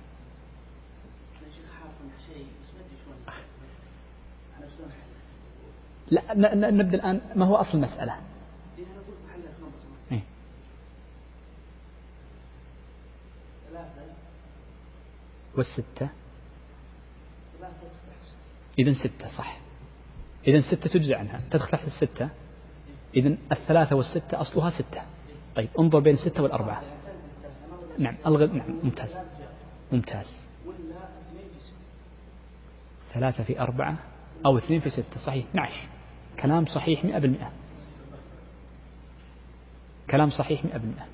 لا 6.10 6.54
نبدأ 6.70 6.94
الآن. 6.94 7.20
ما 7.36 7.46
هو 7.46 7.56
أصل 7.56 7.78
المسألة؟ 7.78 8.20
إيه؟ 10.12 10.20
والستة؟ 15.56 16.08
إذا 18.78 18.92
ستة 18.92 19.36
صح. 19.38 19.63
إذا 20.46 20.60
ستة 20.60 20.90
تجزي 20.90 21.14
عنها. 21.14 21.40
تدخل 21.50 21.70
تحت 21.70 21.86
الستة 21.86 22.28
إذا 23.16 23.36
الثلاثة 23.52 23.96
والستة 23.96 24.40
أصلها 24.40 24.70
ستة. 24.70 25.02
طيب 25.56 25.68
انظر 25.78 25.98
بين 25.98 26.14
الستة 26.14 26.42
والأربعة. 26.42 26.82
نعم 27.98 28.16
ألغي 28.26 28.46
نعم 28.46 28.80
ممتاز. 28.82 29.16
ممتاز. 29.92 30.40
ثلاثة 33.14 33.44
في 33.44 33.60
أربعة 33.60 33.96
أو 34.46 34.58
اثنين 34.58 34.80
في 34.80 34.90
ستة. 34.90 35.20
صحيح. 35.26 35.46
12 35.50 35.88
كلام 36.40 36.66
صحيح 36.66 37.04
مئة 37.04 37.18
بالمئة. 37.18 37.52
كلام 40.10 40.30
صحيح 40.30 40.64
مئة 40.64 40.78
بالمئة. 40.78 41.06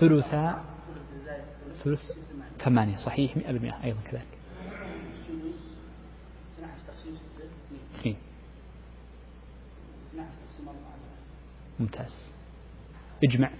ثلثا 0.00 0.64
ثلث 1.84 2.12
ثمانية. 2.64 2.96
صحيح 2.96 3.36
مئة 3.36 3.52
بالمئة 3.52 3.84
أيضا 3.84 4.00
كذلك 4.00 4.38
اثنين 7.98 8.16
ممتاز. 11.80 12.32
اجمع. 13.24 13.50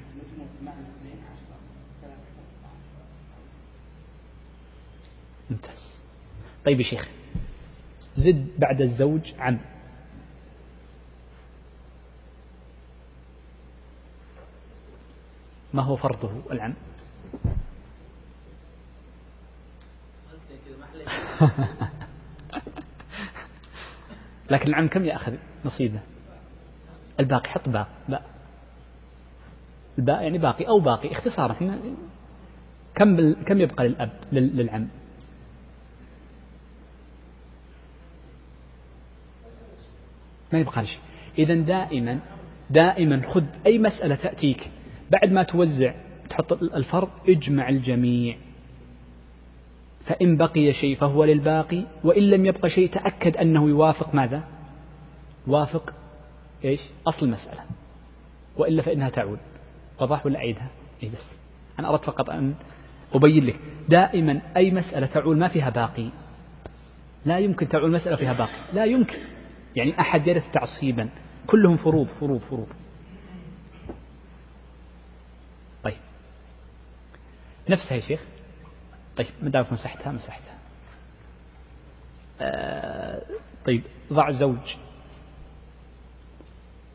ممتاز. 5.51 6.01
طيب 6.65 6.81
يا 6.81 6.85
شيخ 6.85 7.09
زد 8.17 8.49
بعد 8.59 8.81
الزوج 8.81 9.35
عم. 9.39 9.59
ما 15.75 15.83
هو 15.83 15.97
فرضه 15.97 16.53
العم؟ 16.53 16.75
لكن 24.51 24.69
العم 24.69 24.89
كم 24.89 25.05
يأخذ 25.05 25.35
نصيبه. 25.65 26.01
الباقي 27.21 27.49
حط 27.49 27.69
باء. 27.69 27.89
باء. 28.09 28.23
الباء 29.99 30.23
يعني 30.23 30.39
باقي 30.39 30.69
أو 30.69 30.81
باقي 30.81 31.13
اختصارا. 31.13 31.53
إحنا 31.53 31.79
كم 32.95 33.33
كم 33.33 33.61
يبقى 33.61 33.89
للأب 33.89 34.11
للعم؟ 34.33 34.89
ما 40.53 40.59
يبقى 40.59 40.87
شيء. 40.87 41.01
إذا 41.39 41.55
دائما 41.55 42.21
دائما 42.71 43.33
خذ 43.35 43.45
أي 43.67 43.79
مسألة 43.79 44.15
تأتيك. 44.15 44.71
بعد 45.11 45.33
ما 45.33 45.43
توزع 45.43 45.95
تحط 46.31 46.53
الفرض 46.53 47.09
اجمع 47.29 47.69
الجميع. 47.69 48.37
فإن 50.07 50.37
بقي 50.37 50.73
شيء 50.73 50.97
فهو 50.97 51.25
للباقي 51.25 51.85
وإن 52.05 52.23
لم 52.23 52.47
يبق 52.47 52.67
شيء 52.67 52.91
تأكد 52.91 53.37
أنه 53.37 53.69
يوافق 53.69 54.15
ماذا؟ 54.15 54.43
وافق 55.47 55.95
إيش؟ 56.65 56.81
أصل 57.07 57.27
المسألة. 57.27 57.61
وإلا 58.57 58.83
فإنها 58.83 59.11
تعود. 59.11 59.39
وضح 60.01 60.27
ولا 60.27 60.39
أعيدها؟ 60.39 60.69
إيه 61.03 61.11
بس. 61.11 61.37
أنا 61.79 61.91
أردت 61.91 62.05
فقط 62.05 62.31
أن 62.31 62.55
أبين 63.13 63.45
لك. 63.45 63.61
دائما 63.89 64.43
أي 64.57 64.71
مسألة 64.71 65.07
تعول 65.07 65.39
ما 65.39 65.49
فيها 65.49 65.71
باقي. 65.71 66.11
لا 67.25 67.39
يمكن 67.39 67.69
تعول 67.69 67.93
مسألة 67.93 68.17
فيها 68.17 68.33
باقي. 68.33 68.73
لا 68.73 68.85
يمكن. 68.85 69.19
يعني 69.77 70.01
أحد 70.01 70.27
يرث 70.27 70.45
تعصيبا. 70.53 71.09
كلهم 71.47 71.77
فروض 71.77 72.07
فروض 72.07 72.41
فروض. 72.41 72.69
طيب. 75.85 75.99
نفسها 77.69 77.95
يا 77.95 78.01
شيخ. 78.01 78.21
طيب 79.17 79.27
ما 79.43 79.51
دامك 79.51 79.73
مسحتها 79.73 80.13
مسحتها. 80.13 80.59
آه 82.41 83.23
طيب 83.67 83.83
ضع 84.13 84.31
زوج. 84.31 84.77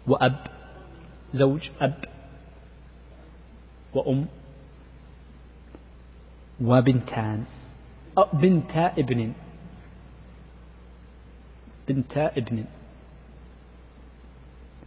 وأب 0.07 0.47
زوج 1.33 1.69
أب 1.81 2.05
وأم 3.93 4.25
وبنتان. 6.61 7.43
أو 8.17 8.25
بنتا 8.33 8.93
ابن. 8.97 9.33
بنتا 11.87 12.37
ابن. 12.37 12.65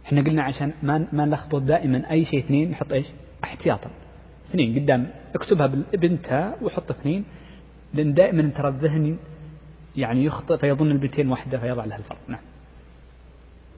إحنا 0.05 0.21
قلنا 0.21 0.43
عشان 0.43 0.73
ما 0.83 1.07
ما 1.11 1.25
نلخبط 1.25 1.61
دائما 1.61 2.11
أي 2.11 2.25
شيء 2.25 2.39
اثنين 2.39 2.71
نحط 2.71 2.91
إيش؟ 2.91 3.07
احتياطا. 3.43 3.89
اثنين 4.49 4.79
قدام. 4.79 5.11
اكتبها 5.35 5.67
بالبنتا 5.67 6.55
وحط 6.61 6.91
اثنين 6.91 7.25
لأن 7.93 8.13
دائما 8.13 8.49
ترى 8.49 8.67
الذهن 8.67 9.17
يعني 9.95 10.25
يخطئ 10.25 10.57
فيظن 10.57 10.91
البنتين 10.91 11.29
واحدة 11.29 11.59
فيضع 11.59 11.85
لها 11.85 11.97
الفرق. 11.97 12.19
نعم. 12.27 12.41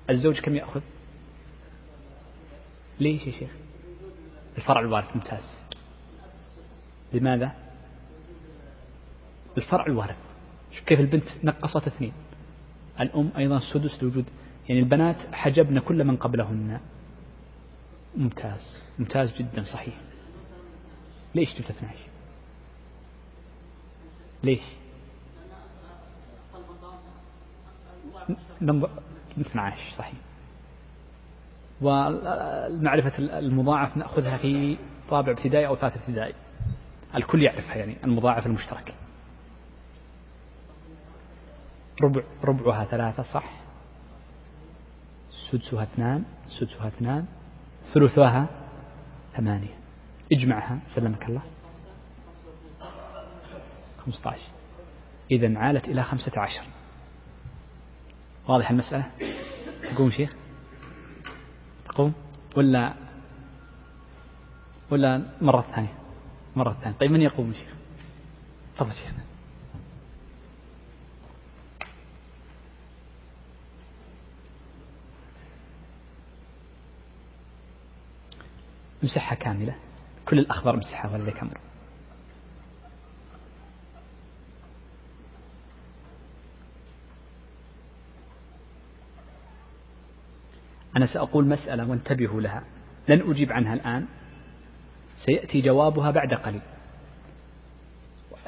الزوج 0.09 0.39
كم 0.39 0.55
يأخذ؟ 0.55 0.81
ليش 2.99 3.27
يا 3.27 3.31
شيخ؟ 3.31 3.49
الفرع 4.57 4.79
الوارث 4.79 5.15
ممتاز 5.15 5.57
لماذا؟ 7.13 7.51
الفرع 9.57 9.85
الوارث 9.85 10.17
كيف 10.85 10.99
البنت 10.99 11.23
نقصت 11.43 11.87
اثنين 11.87 12.13
الأم 12.99 13.31
أيضا 13.37 13.57
السدس 13.57 14.03
لوجود 14.03 14.25
يعني 14.69 14.81
البنات 14.81 15.15
حجبن 15.33 15.79
كل 15.79 16.03
من 16.03 16.17
قبلهن 16.17 16.79
ممتاز 18.17 18.83
ممتاز 18.99 19.33
جدا 19.37 19.63
صحيح 19.63 19.93
ليش 21.35 21.55
جبت 21.55 21.69
12 21.69 21.97
ليش 24.43 24.61
نمبر 28.61 28.89
12 29.39 29.97
صحيح 29.97 30.15
ومعرفة 31.81 33.17
المضاعف 33.17 33.97
نأخذها 33.97 34.37
في 34.37 34.77
رابع 35.09 35.31
ابتدائي 35.31 35.67
أو 35.67 35.75
ثالث 35.75 35.97
ابتدائي. 35.97 36.33
الكل 37.15 37.43
يعرفها 37.43 37.75
يعني 37.75 37.97
المضاعف 38.03 38.45
المشترك 38.45 38.93
ربع 42.03 42.21
ربعها 42.43 42.85
ثلاثة 42.85 43.23
صح. 43.23 43.51
سدسها 45.51 45.83
اثنان 45.83 46.23
سدسها 46.59 46.87
اثنان 46.87 47.25
ثلثها 47.93 48.47
ثمانية. 49.33 49.79
اجمعها 50.31 50.79
سلمك 50.95 51.29
الله. 51.29 51.41
خمسة 54.05 54.29
عشر. 54.29 54.51
إذا 55.31 55.59
عالت 55.59 55.87
إلى 55.87 56.03
خمسة 56.03 56.41
عشر. 56.41 56.63
واضح 58.47 58.71
المسألة؟ 58.71 59.11
تقوم 59.93 60.09
شيخ. 60.09 60.29
تقوم 61.89 62.13
ولا 62.57 62.93
ولا 64.91 65.21
مرة 65.41 65.61
ثانية؟ 65.61 65.93
مرة 66.55 66.77
ثانية. 66.81 66.97
طيب 66.97 67.11
من 67.11 67.21
يقوم 67.21 67.53
شيخ؟ 67.53 67.73
تفضل 68.75 68.93
شيخنا 68.93 69.23
امسحها 79.03 79.35
كاملة. 79.35 79.75
كل 80.27 80.39
الأخضر 80.39 80.73
امسحها 80.73 81.11
ولا 81.11 81.31
كامل. 81.31 81.68
أنا 90.97 91.05
سأقول 91.05 91.47
مسألة 91.47 91.89
وانتبهوا 91.89 92.41
لها. 92.41 92.63
لن 93.07 93.31
أجيب 93.31 93.51
عنها 93.51 93.73
الآن. 93.73 94.05
سيأتي 95.25 95.61
جوابها 95.61 96.11
بعد 96.11 96.33
قليل. 96.33 96.61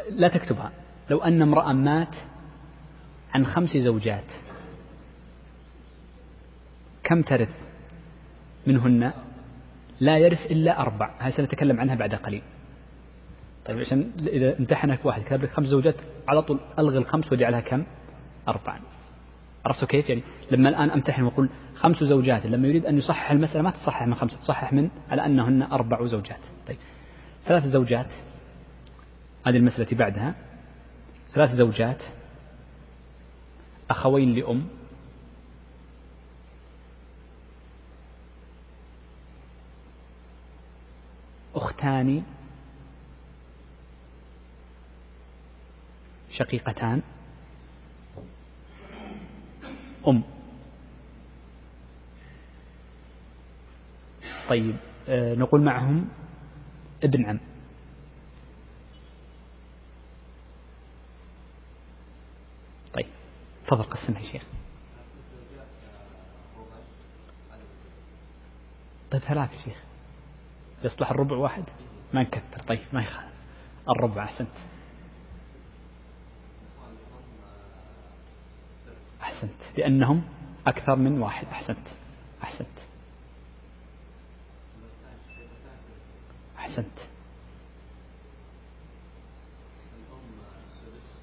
لا 0.09 0.27
تكتبها. 0.27 0.71
لو 1.09 1.19
أن 1.19 1.41
امرأ 1.41 1.73
مات 1.73 2.15
عن 3.33 3.45
خمس 3.45 3.77
زوجات 3.77 4.31
كم 7.03 7.21
ترث 7.21 7.55
منهن؟ 8.67 9.13
لا 9.99 10.17
يرث 10.17 10.51
إلا 10.51 10.81
أربع. 10.81 11.15
هذه 11.19 11.31
سنتكلم 11.31 11.79
عنها 11.79 11.95
بعد 11.95 12.15
قليل. 12.15 12.43
طيب 13.65 13.79
عشان 13.79 14.11
إذا 14.19 14.59
امتحنك 14.59 15.05
واحد 15.05 15.21
كتب 15.21 15.43
لك 15.43 15.49
خمس 15.49 15.67
زوجات 15.67 15.95
على 16.27 16.41
طول 16.41 16.59
ألغي 16.79 16.97
الخمس 16.97 17.31
واجعلها 17.31 17.59
كم؟ 17.59 17.85
أربعا 18.47 18.79
عرفتوا 19.65 19.87
كيف؟ 19.87 20.09
يعني 20.09 20.23
لما 20.51 20.69
الآن 20.69 20.89
أمتحن 20.89 21.23
وأقول 21.23 21.49
خمس 21.75 22.03
زوجات 22.03 22.45
لما 22.45 22.67
يريد 22.67 22.85
أن 22.85 22.97
يصحح 22.97 23.31
المسألة 23.31 23.61
ما 23.61 23.71
تصحح 23.71 24.07
من 24.07 24.15
خمسة 24.15 24.39
تصحح 24.39 24.73
من 24.73 24.89
على 25.09 25.25
أنهن 25.25 25.61
أربع 25.61 26.05
زوجات. 26.05 26.39
طيب 26.67 26.77
ثلاث 27.45 27.65
زوجات 27.65 28.09
هذه 29.47 29.57
المسألة 29.57 29.83
التي 29.83 29.95
بعدها 29.95 30.35
ثلاث 31.31 31.49
زوجات 31.49 32.03
أخوين 33.89 34.35
لأم 34.35 34.67
أختان 41.55 42.23
شقيقتان. 46.31 47.01
أم. 50.07 50.23
طيب 54.49 54.75
آه 55.07 55.35
نقول 55.35 55.61
معهم 55.61 56.09
ابن 57.03 57.25
عم. 57.25 57.39
طيب 62.93 63.07
تفضل 63.67 63.83
قسمها 63.83 64.21
يا 64.21 64.31
شيخ. 64.31 64.43
طيب 69.11 69.21
ثلاثة 69.21 69.63
شيخ. 69.63 69.77
يصلح 70.83 71.11
الربع 71.11 71.35
واحد؟ 71.35 71.63
ما 72.13 72.21
نكثر. 72.21 72.61
طيب 72.67 72.79
ما 72.93 73.01
يخالف. 73.01 73.31
الربع 73.89 74.23
أحسنت. 74.23 74.70
أحسنت. 79.41 79.77
لأنهم 79.77 80.23
أكثر 80.67 80.95
من 80.95 81.21
واحد. 81.21 81.47
أحسنت. 81.47 81.87
أحسنت. 82.43 82.67
أحسنت. 86.57 86.97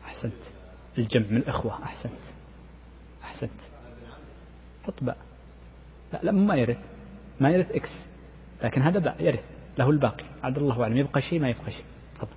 أحسنت. 0.05 0.33
الجمع 0.99 1.27
من 1.27 1.37
الإخوة. 1.37 1.83
أحسنت. 1.85 2.13
أحسنت. 3.23 3.51
حط 4.85 4.95
باء 5.03 5.17
لا 6.13 6.21
لا 6.23 6.33
ما 6.33 6.55
يرث. 6.55 6.79
ما 7.41 7.51
يرث 7.51 7.71
إكس. 7.71 8.07
لكن 8.63 8.83
هذا 8.83 8.99
باء 8.99 9.23
يرث. 9.23 9.45
له 9.79 9.91
الباقي. 9.91 10.25
عبد 10.43 10.59
الله 10.59 10.83
أعلم. 10.83 10.97
يبقى 10.97 11.23
شيء 11.23 11.41
ما 11.41 11.49
يبقى 11.49 11.71
شيء. 11.71 11.85
تفضل. 12.15 12.31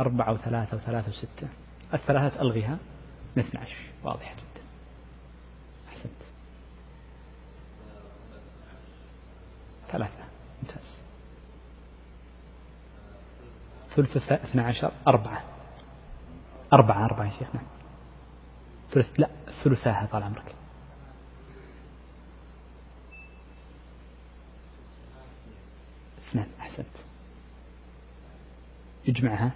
أربعة 0.00 0.32
وثلاثة 0.32 0.76
وثلاثة 0.76 1.08
وستة. 1.08 1.48
الثلاثة 1.94 2.40
ألغيها. 2.40 2.78
من 3.36 3.42
12 3.42 3.76
واضحة 4.02 4.34
جدا. 4.34 4.62
أحسنت. 5.88 6.12
ثلاثة. 9.92 10.24
ممتاز. 10.62 10.96
ثلث 13.96 14.32
اثنى 14.32 14.62
عشر 14.62 14.92
أربعة. 15.08 15.44
أربعة 16.72 17.04
أربعة 17.04 17.24
يا 17.26 17.38
شيخ 17.38 17.54
نعم 17.54 17.66
ثلث 18.90 19.20
لا 19.20 19.30
ثلثاها 19.64 20.08
طال 20.12 20.22
عمرك. 20.22 20.54
اثنان. 26.28 26.48
أحسنت. 26.60 26.86
اجمعها. 29.08 29.52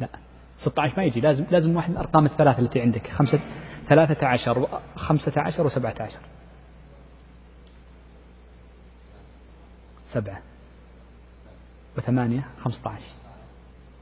لا. 0.00 0.08
16 0.58 0.96
ما 0.96 1.04
يجي. 1.04 1.20
لازم 1.20 1.44
لازم 1.50 1.76
واحد 1.76 1.90
من 1.90 1.96
الأرقام 1.96 2.26
الثلاثة 2.26 2.58
التي 2.58 2.80
عندك. 2.80 3.10
عشر 4.24 4.80
خمسة 4.96 5.32
عشر 5.36 5.66
وسبعة 5.66 5.94
عشر. 6.00 6.20
سبعة. 10.12 10.42
وثمانية 11.98 12.48
خمسة 12.60 12.90
عشر. 12.90 13.12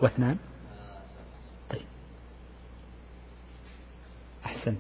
واثنان. 0.01 0.37
طيب. 1.71 1.87
أحسنت. 4.47 4.79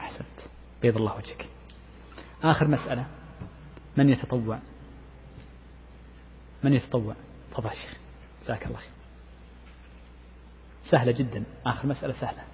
أحسنت. 0.00 0.40
بيض 0.82 0.96
الله 0.96 1.16
وجهك. 1.16 1.48
آخر 2.42 2.68
مسألة. 2.68 3.06
من 3.96 4.08
يتطوع؟ 4.08 4.58
من 6.62 6.72
يتطوع؟ 6.72 7.14
تفضل 7.50 7.70
شيخ. 7.70 7.96
جزاك 8.42 8.66
الله 8.66 8.76
خير. 8.76 8.93
سهلة 10.84 11.12
جدا. 11.12 11.44
آخر 11.66 11.88
مسألة 11.88 12.12
سهلة. 12.12 12.44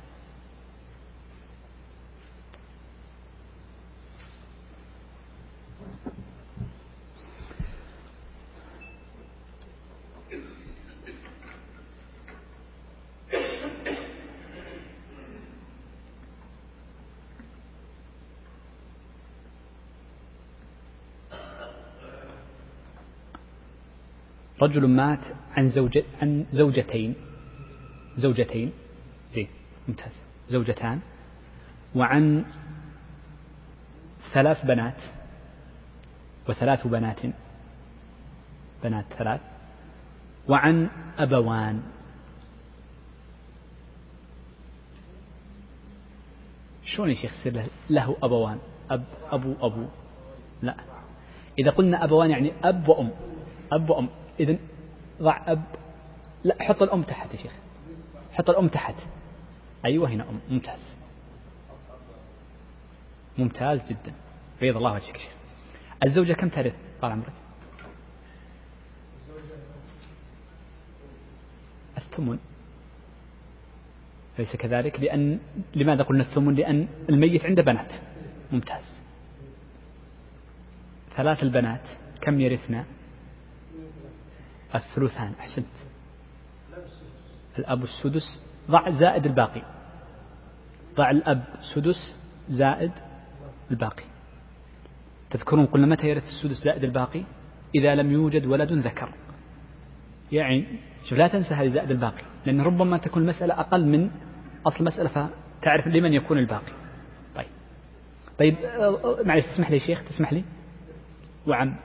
رجل 24.63 24.87
مات 24.87 25.25
عن 25.57 25.69
زوجة 25.69 26.05
عن 26.23 26.47
زوجتين. 26.53 27.30
زوجتين. 28.21 28.73
زين 29.33 29.49
ممتاز. 29.89 30.15
زوجتان. 30.49 31.01
وعن 31.95 32.45
ثلاث 34.33 34.67
بنات 34.67 35.01
وثلاث 36.49 36.87
بنات. 36.87 37.21
بنات 38.85 39.05
ثلاث. 39.19 39.41
وعن 40.49 40.89
أبوان. 41.19 41.83
شلون 46.85 47.09
يا 47.11 47.15
شيخ 47.15 47.33
يصير 47.41 47.53
له, 47.53 47.69
له 47.91 48.17
أبوان؟ 48.23 48.59
أب 48.91 49.05
أبو 49.31 49.55
أبو. 49.61 49.85
لا. 50.63 50.75
إذا 51.59 51.71
قلنا 51.71 52.05
أبوان 52.05 52.31
يعني 52.31 52.53
أب 52.65 52.89
وأم. 52.89 53.11
أب 53.73 53.91
وأم. 53.91 54.09
إذا 54.41 54.57
ضع 55.23 55.41
أب. 55.47 55.63
لا 56.45 56.57
حط 56.61 56.83
الأم 56.83 57.03
تحت 57.03 57.35
يا 57.35 57.39
شيخ. 57.39 57.53
حط 58.33 58.51
الأم 58.51 58.69
تحت. 58.69 58.95
أيوة 59.85 60.09
هنا 60.09 60.29
أم. 60.29 60.41
ممتاز. 60.51 60.97
ممتاز 63.39 63.89
جدا. 63.89 64.13
بيض 64.61 64.77
الله 64.77 64.93
وجهك 64.93 65.17
شيخ. 65.17 65.33
الزوجة 66.05 66.33
كم 66.33 66.49
ترث 66.49 66.75
طال 67.03 67.13
عمرك؟ 67.13 67.33
الثمن. 71.97 72.39
أليس 74.39 74.57
كذلك؟ 74.57 75.01
لأن 75.01 75.39
لماذا 75.75 76.03
قلنا 76.03 76.23
الثمن؟ 76.23 76.55
لأن 76.55 76.89
الميت 77.09 77.47
عنده 77.47 77.63
بنات. 77.63 77.93
ممتاز. 78.53 79.01
ثلاث 81.17 81.43
البنات 81.43 81.89
كم 82.21 82.41
يرثنا؟ 82.41 82.85
الثلثان. 84.75 85.33
أحسنت. 85.41 85.90
الأب 87.61 87.83
السدس 87.83 88.41
ضع 88.71 88.91
زائد 88.91 89.27
الباقي. 89.27 89.63
ضع 90.97 91.11
الأب 91.11 91.45
سدس 91.75 92.19
زائد 92.49 92.93
الباقي. 93.71 94.05
تذكرون 95.31 95.67
قلنا 95.67 95.87
متى 95.87 96.07
يرث 96.07 96.25
السدس 96.25 96.65
زائد 96.65 96.85
الباقي؟ 96.85 97.23
إذا 97.75 97.95
لم 97.95 98.13
يوجد 98.13 98.47
ولد 98.47 98.73
ذكر. 98.73 99.13
يعني 100.33 100.79
شوف 101.05 101.19
لا 101.19 101.29
تنسى 101.29 101.55
هذه 101.55 101.69
زائد 101.69 101.91
الباقي 101.91 102.23
لأن 102.47 102.61
ربما 102.61 102.99
تكون 102.99 103.23
المسألة 103.23 103.61
أقل 103.61 103.87
من 103.87 104.11
أصل 104.67 104.81
المسألة 104.81 105.09
فتعرف 105.09 105.87
لمن 105.87 106.13
يكون 106.13 106.39
الباقي. 106.39 106.73
طيب. 107.37 107.47
طيب 108.39 108.57
معلش 109.25 109.47
تسمح 109.47 109.71
لي 109.71 109.81
شيخ؟ 109.81 110.03
تسمح 110.09 110.33
لي؟ 110.33 110.45
وعم 111.47 111.77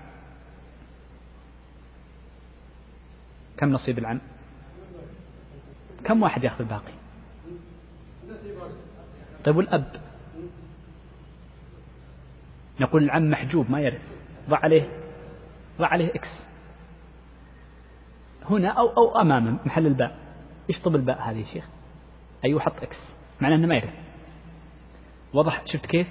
كم 3.57 3.69
نصيب 3.69 3.97
العم 3.97 4.21
كم 6.05 6.23
واحد 6.23 6.43
ياخذ 6.43 6.61
الباقي؟ 6.61 6.93
طيب 9.45 9.55
والأب؟ 9.57 10.01
نقول 12.79 13.03
العم 13.03 13.29
محجوب 13.29 13.71
ما 13.71 13.81
يرث 13.81 14.01
ضع 14.49 14.57
عليه 14.57 14.89
ضع 15.79 15.87
عليه 15.87 16.09
X. 16.09 16.45
هنا 18.49 18.69
أو 18.69 18.87
أو 18.87 19.21
أمام 19.21 19.59
محل 19.65 19.87
الباء. 19.87 20.17
اشطب 20.69 20.95
الباء 20.95 21.21
هذه 21.21 21.37
يا 21.37 21.43
شيخ؟ 21.43 21.65
أيوة 22.45 22.59
حط 22.59 22.83
X. 22.83 22.97
معناه 23.41 23.55
أنه 23.55 23.67
ما 23.67 23.75
يرث 23.75 23.93
وضح 25.33 25.65
شفت 25.65 25.85
كيف؟ 25.85 26.07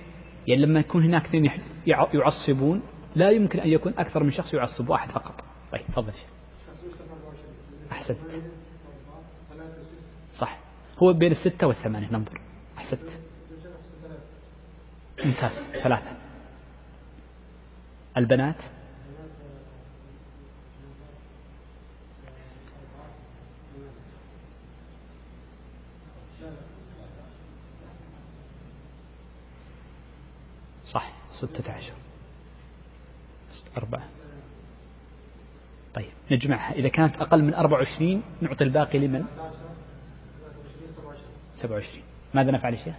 يعني 0.46 0.62
لما 0.62 0.80
يكون 0.80 1.04
هناك 1.04 1.24
اثنين 1.26 1.50
يعصبون 1.86 2.82
لا 3.16 3.30
يمكن 3.30 3.60
أن 3.60 3.68
يكون 3.68 3.94
أكثر 3.98 4.22
من 4.22 4.30
شخص 4.30 4.54
يعصب 4.54 4.88
واحد 4.88 5.10
فقط. 5.10 5.44
طيب 5.72 5.82
تفضل 5.86 6.12
أحسنت. 7.92 8.18
هو 10.98 11.12
بين 11.12 11.32
الستة 11.32 11.66
والثمانية 11.66 12.08
ننظر. 12.12 12.40
أحسنت. 12.78 13.00
ممتاز. 15.24 15.70
ثلاثة. 15.82 16.16
البنات. 18.16 18.56
صح. 30.88 31.12
ستة 31.28 31.72
عشر. 31.72 31.92
أربعة. 33.76 34.08
طيب 35.94 36.10
نجمعها. 36.30 36.72
إذا 36.72 36.88
كانت 36.88 37.16
أقل 37.16 37.42
من 37.42 37.54
أربعة 37.54 37.78
وعشرين 37.78 38.22
نعطي 38.40 38.64
الباقي 38.64 38.98
لمن؟ 38.98 39.24
سبعة 41.54 41.74
وعشرين. 41.74 42.02
ماذا 42.34 42.50
نفعل 42.50 42.74
يا 42.74 42.84
شيخ؟ 42.84 42.94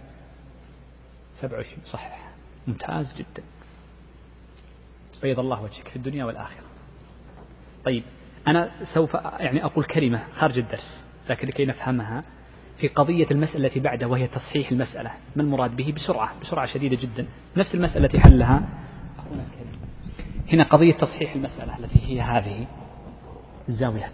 سبعة 1.40 1.56
وعشرين. 1.56 1.78
صحيح. 1.84 2.28
ممتاز 2.66 3.14
جدا. 3.18 3.42
بيض 5.22 5.38
الله 5.38 5.62
وجهك 5.62 5.88
في 5.88 5.96
الدنيا 5.96 6.24
والآخرة. 6.24 6.64
طيب 7.84 8.02
أنا 8.48 8.70
سوف 8.94 9.14
يعني 9.14 9.64
أقول 9.64 9.84
كلمة 9.84 10.24
خارج 10.32 10.58
الدرس 10.58 11.04
لكن 11.28 11.48
لكي 11.48 11.64
نفهمها 11.64 12.22
في 12.78 12.88
قضية 12.88 13.26
المسألة 13.30 13.66
التي 13.66 13.80
بعده 13.80 14.06
وهي 14.06 14.26
تصحيح 14.26 14.70
المسألة. 14.70 15.10
ما 15.36 15.42
المراد 15.42 15.76
به؟ 15.76 15.92
بسرعة 15.92 16.40
بسرعة 16.40 16.66
شديدة 16.66 16.96
جدا. 17.00 17.26
نفس 17.56 17.74
المسألة 17.74 18.04
التي 18.04 18.20
حلها. 18.20 18.68
هنا 20.52 20.64
قضية 20.64 20.92
تصحيح 20.92 21.34
المسألة 21.34 21.78
التي 21.78 21.98
هي 22.06 22.20
هذه. 22.20 22.66
الزاوية 23.68 24.12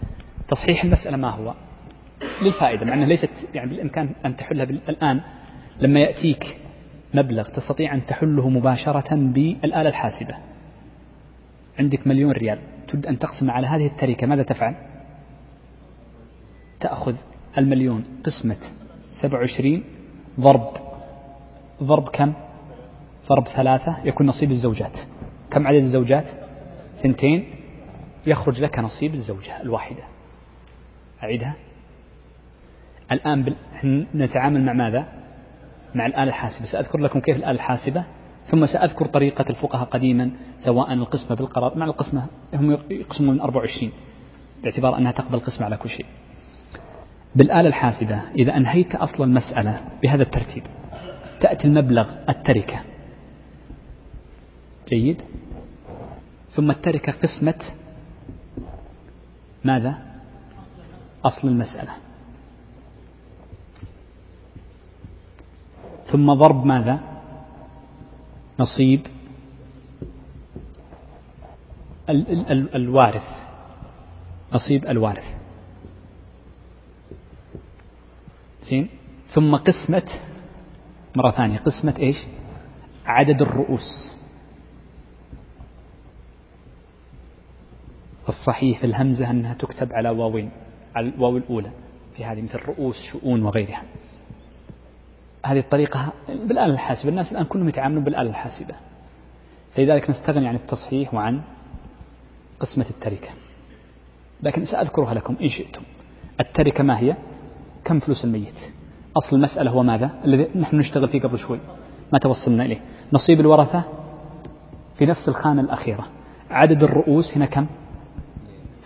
تصحيح 0.48 0.84
المسألة 0.84 1.16
ما 1.16 1.30
هو؟ 1.30 1.54
للفائدة 2.42 2.86
مع 2.86 2.94
أنها 2.94 3.06
ليست 3.06 3.30
يعني 3.54 3.70
بالإمكان 3.70 4.10
أن 4.26 4.36
تحلها 4.36 4.64
الآن. 4.64 5.20
لما 5.78 6.00
يأتيك 6.00 6.56
مبلغ 7.14 7.48
تستطيع 7.48 7.94
أن 7.94 8.06
تحله 8.06 8.48
مباشرة 8.48 9.14
بالآلة 9.14 9.88
الحاسبة. 9.88 10.34
عندك 11.78 12.06
مليون 12.06 12.32
ريال. 12.32 12.58
تريد 12.88 13.06
أن 13.06 13.18
تقسم 13.18 13.50
على 13.50 13.66
هذه 13.66 13.86
التركة. 13.86 14.26
ماذا 14.26 14.42
تفعل؟ 14.42 14.74
تأخذ 16.80 17.14
المليون 17.58 18.04
قسمة 18.24 18.56
سبع 19.22 19.38
وعشرين 19.38 19.84
ضرب. 20.40 20.72
ضرب 21.82 22.08
كم؟ 22.08 22.32
ضرب 23.28 23.48
ثلاثة 23.48 23.96
يكون 24.04 24.26
نصيب 24.26 24.50
الزوجات. 24.50 24.98
كم 25.50 25.66
عدد 25.66 25.82
الزوجات؟ 25.82 26.26
ثنتين. 27.02 27.44
يخرج 28.26 28.60
لك 28.60 28.78
نصيب 28.78 29.14
الزوجة 29.14 29.62
الواحدة. 29.62 30.02
أعيدها. 31.22 31.54
الآن. 33.12 33.54
نتعامل 34.14 34.64
مع 34.64 34.72
ماذا؟ 34.72 35.06
مع 35.94 36.06
الآلة 36.06 36.28
الحاسبة. 36.28 36.66
سأذكر 36.66 36.98
لكم 36.98 37.20
كيف 37.20 37.36
الآلة 37.36 37.50
الحاسبة. 37.50 38.04
ثم 38.44 38.66
سأذكر 38.66 39.06
طريقة 39.06 39.44
الفقهاء 39.50 39.84
قديما 39.84 40.30
سواء 40.64 40.92
القسمة 40.92 41.36
بالقرار 41.36 41.78
مع 41.78 41.86
القسمة 41.86 42.26
هم 42.54 42.78
يقسمون 42.90 43.34
من 43.34 43.40
24 43.40 43.92
باعتبار 44.62 44.98
أنها 44.98 45.12
تقبل 45.12 45.40
قسمة 45.40 45.64
على 45.64 45.76
كل 45.76 45.88
شيء. 45.88 46.06
بالآلة 47.34 47.68
الحاسبة 47.68 48.20
إذا 48.34 48.56
أنهيت 48.56 48.94
أصل 48.94 49.22
المسألة 49.22 49.80
بهذا 50.02 50.22
الترتيب 50.22 50.62
تأتي 51.40 51.66
المبلغ 51.66 52.10
التركة. 52.28 52.80
جيد؟ 54.88 55.22
ثم 56.50 56.70
التركة 56.70 57.12
قسمة 57.12 57.60
ماذا؟ 59.64 59.98
أصل 61.24 61.48
المسألة. 61.48 61.92
ثم 66.12 66.32
ضرب 66.32 66.66
ماذا؟ 66.66 67.00
نصيب. 68.60 69.06
ال 72.08 72.28
ال 72.28 72.52
ال 72.52 72.74
الوارث. 72.74 73.28
نصيب 74.52 74.86
الوارث. 74.86 75.24
زين؟ 78.62 78.88
ثم 79.34 79.56
قسمة 79.56 80.08
مرة 81.16 81.30
ثانية 81.30 81.58
قسمة 81.58 81.94
إيش؟ 81.98 82.16
عدد 83.06 83.42
الرؤوس. 83.42 84.16
الصحيح 88.28 88.84
الهمزة 88.84 89.30
أنها 89.30 89.54
تكتب 89.54 89.92
على 89.92 90.10
واوين 90.10 90.50
على 90.94 91.08
الواو 91.08 91.36
الأولى. 91.36 91.70
في 92.16 92.24
هذه 92.24 92.42
مثل 92.42 92.58
رؤوس 92.58 92.96
شؤون 93.12 93.42
وغيرها. 93.42 93.82
هذه 95.46 95.58
الطريقة 95.58 96.12
بالآلة 96.28 96.74
الحاسبة. 96.74 97.10
الناس 97.10 97.32
الآن 97.32 97.44
كلهم 97.44 97.68
يتعاملون 97.68 98.04
بالآلة 98.04 98.30
الحاسبة. 98.30 98.74
لذلك 99.78 100.10
نستغني 100.10 100.48
عن 100.48 100.54
التصحيح 100.54 101.14
وعن 101.14 101.42
قسمة 102.60 102.86
التركة. 102.90 103.28
لكن 104.42 104.64
سأذكرها 104.64 105.14
لكم 105.14 105.36
إن 105.42 105.48
شئتم. 105.48 105.82
التركة 106.40 106.84
ما 106.84 106.98
هي؟ 106.98 107.16
كم 107.84 107.98
فلوس 107.98 108.24
الميت؟ 108.24 108.72
أصل 109.16 109.36
المسألة 109.36 109.70
هو 109.70 109.82
ماذا؟ 109.82 110.10
الذي 110.24 110.48
نحن 110.54 110.76
نشتغل 110.76 111.08
فيه 111.08 111.20
قبل 111.20 111.38
شوي. 111.38 111.58
ما 112.12 112.18
توصلنا 112.18 112.64
إليه. 112.64 112.80
نصيب 113.12 113.40
الورثة 113.40 113.84
في 114.98 115.06
نفس 115.06 115.28
الخانة 115.28 115.60
الأخيرة. 115.60 116.06
عدد 116.50 116.82
الرؤوس 116.82 117.36
هنا 117.36 117.46
كم؟ 117.46 117.66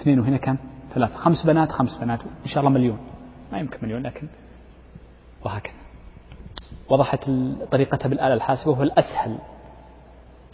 اثنين 0.00 0.20
وهنا 0.20 0.36
كم؟ 0.36 0.57
ثلاثة. 0.94 1.14
خمس 1.14 1.46
بنات 1.46 1.72
خمس 1.72 1.96
بنات 1.96 2.20
إن 2.22 2.48
شاء 2.48 2.59
الله 2.59 2.70
مليون. 2.70 2.98
ما 3.52 3.59
يمكن 3.59 3.78
مليون 3.82 4.02
لكن 4.02 4.28
وهكذا. 5.44 5.86
وضحت 6.91 7.20
طريقتها 7.70 8.09
بالآلة 8.09 8.34
الحاسبة 8.34 8.70
وهو 8.70 8.82
الأسهل. 8.82 9.39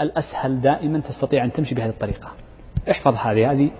الأسهل 0.01 0.61
دائما 0.61 1.01
تستطيع 1.01 1.45
أن 1.45 1.53
تمشي 1.53 1.74
بهذه 1.74 1.91
الطريقة. 1.91 2.28
احفظ 2.91 3.14
هذه 3.14 3.53
هذه 3.53 3.70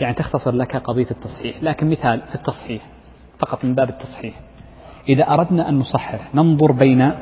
يعني 0.00 0.14
تختصر 0.14 0.50
لك 0.50 0.76
قضية 0.76 1.10
التصحيح. 1.10 1.62
لكن 1.62 1.90
مثال 1.90 2.20
في 2.20 2.34
التصحيح 2.34 2.86
فقط 3.38 3.64
من 3.64 3.74
باب 3.74 3.88
التصحيح. 3.88 4.34
إذا 5.08 5.24
أردنا 5.24 5.68
أن 5.68 5.78
نصحح 5.78 6.34
ننظر 6.34 6.72
بين 6.72 7.12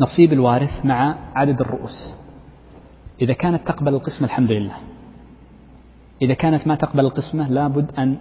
نصيب 0.00 0.32
الوارث 0.32 0.84
مع 0.84 1.16
عدد 1.34 1.60
الرؤوس. 1.60 2.14
إذا 3.22 3.32
كانت 3.32 3.66
تقبل 3.66 3.94
القسمة 3.94 4.26
الحمد 4.26 4.52
لله. 4.52 4.76
إذا 6.22 6.34
كانت 6.34 6.66
ما 6.66 6.74
تقبل 6.74 7.00
القسمة 7.00 7.48
لابد 7.48 7.90
أن 7.98 8.16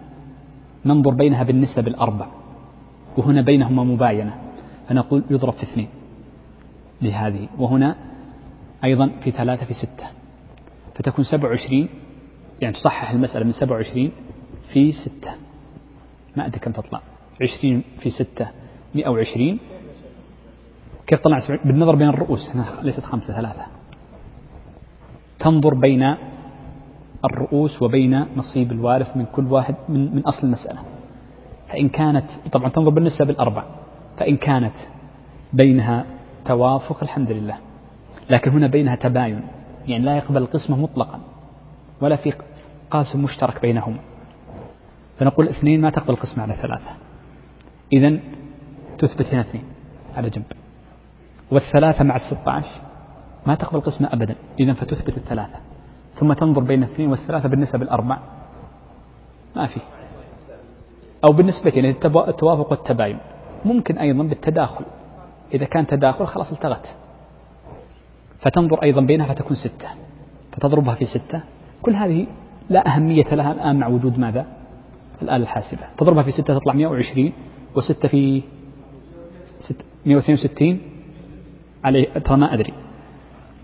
ننظر 0.85 1.13
بينها 1.13 1.43
بالنسب 1.43 1.87
الأربع 1.87 2.27
وهنا 3.17 3.41
بينهما 3.41 3.83
مباينة. 3.83 4.48
فنقول 4.89 5.23
يضرب 5.29 5.53
في 5.53 5.63
اثنين 5.63 5.89
لهذه. 7.01 7.47
وهنا 7.57 7.95
أيضا 8.83 9.11
في 9.23 9.31
ثلاثة 9.31 9.65
في 9.65 9.73
ستة. 9.73 10.07
فتكون 10.95 11.25
سبع 11.25 11.49
وعشرين 11.49 11.89
يعني 12.61 12.73
تصحح 12.73 13.11
المسألة 13.11 13.45
من 13.45 13.51
سبع 13.51 13.75
وعشرين 13.75 14.11
في 14.73 14.91
ستة. 14.91 15.35
ما 16.35 16.45
أدري 16.45 16.59
كم 16.59 16.71
تطلع. 16.71 17.01
عشرين 17.41 17.83
في 17.99 18.09
ستة 18.09 18.47
مئة 18.95 19.09
وعشرين. 19.09 19.59
كيف 21.07 21.19
طلع؟ 21.19 21.39
بالنظر 21.65 21.95
بين 21.95 22.09
الرؤوس. 22.09 22.49
هنا 22.49 22.65
ليست 22.81 23.03
خمسة 23.03 23.35
ثلاثة. 23.35 23.65
تنظر 25.39 25.73
بين 25.73 26.15
الرؤوس 27.25 27.81
وبين 27.81 28.25
نصيب 28.35 28.71
الوارث 28.71 29.17
من 29.17 29.25
كل 29.25 29.45
واحد 29.45 29.75
من, 29.89 30.15
من 30.15 30.21
أصل 30.21 30.47
المسألة. 30.47 30.79
فإن 31.67 31.89
كانت 31.89 32.25
طبعا 32.51 32.69
تنظر 32.69 32.89
بالنسبة 32.89 33.25
بالأربع 33.25 33.65
فإن 34.19 34.37
كانت 34.37 34.75
بينها 35.53 36.05
توافق 36.45 37.03
الحمد 37.03 37.31
لله. 37.31 37.57
لكن 38.29 38.51
هنا 38.51 38.67
بينها 38.67 38.95
تباين. 38.95 39.41
يعني 39.87 40.05
لا 40.05 40.17
يقبل 40.17 40.37
القسمة 40.37 40.77
مطلقا. 40.77 41.19
ولا 42.01 42.15
في 42.15 42.33
قاسم 42.91 43.23
مشترك 43.23 43.61
بينهما 43.61 43.99
فنقول 45.19 45.47
اثنين 45.49 45.81
ما 45.81 45.89
تقبل 45.89 46.13
القسمة 46.13 46.43
على 46.43 46.53
ثلاثة. 46.53 46.95
إذا 47.93 48.19
تثبت 48.97 49.25
هنا 49.33 49.41
اثنين. 49.41 49.63
على 50.15 50.29
جنب. 50.29 50.45
والثلاثة 51.51 52.03
مع 52.03 52.15
الستة 52.15 52.51
عشر 52.51 52.81
ما 53.47 53.55
تقبل 53.55 53.81
قسمة 53.81 54.13
أبدا. 54.13 54.35
إذا 54.59 54.73
فتثبت 54.73 55.17
الثلاثة. 55.17 55.59
ثم 56.13 56.33
تنظر 56.33 56.63
بين 56.63 56.83
الاثنين 56.83 57.09
والثلاثة 57.09 57.49
بالنسبة 57.49 57.81
الأربع 57.81 58.19
ما 59.55 59.67
في. 59.67 59.79
أو 61.27 61.33
بالنسبة 61.33 61.71
يعني 61.75 61.89
التوافق 62.29 62.71
والتباين. 62.71 63.19
ممكن 63.65 63.97
أيضا 63.97 64.23
بالتداخل. 64.23 64.85
إذا 65.53 65.65
كان 65.65 65.87
تداخل 65.87 66.25
خلاص 66.25 66.51
التغت. 66.51 66.95
فتنظر 68.39 68.83
أيضا 68.83 69.01
بينها 69.01 69.33
فتكون 69.33 69.55
ستة. 69.55 69.89
فتضربها 70.51 70.95
في 70.95 71.05
ستة. 71.05 71.43
كل 71.81 71.95
هذه 71.95 72.27
لا 72.69 72.95
أهمية 72.95 73.23
لها 73.23 73.51
الآن 73.51 73.79
مع 73.79 73.87
وجود 73.87 74.19
ماذا؟ 74.19 74.45
الآلة 75.21 75.43
الحاسبة. 75.43 75.81
تضربها 75.97 76.23
في 76.23 76.31
ستة 76.31 76.59
تطلع 76.59 76.73
120 76.73 77.33
وستة 77.75 78.07
في 78.07 78.43
162 80.05 80.79
عليه 81.83 82.13
ترى 82.13 82.37
ما 82.37 82.53
أدري. 82.53 82.73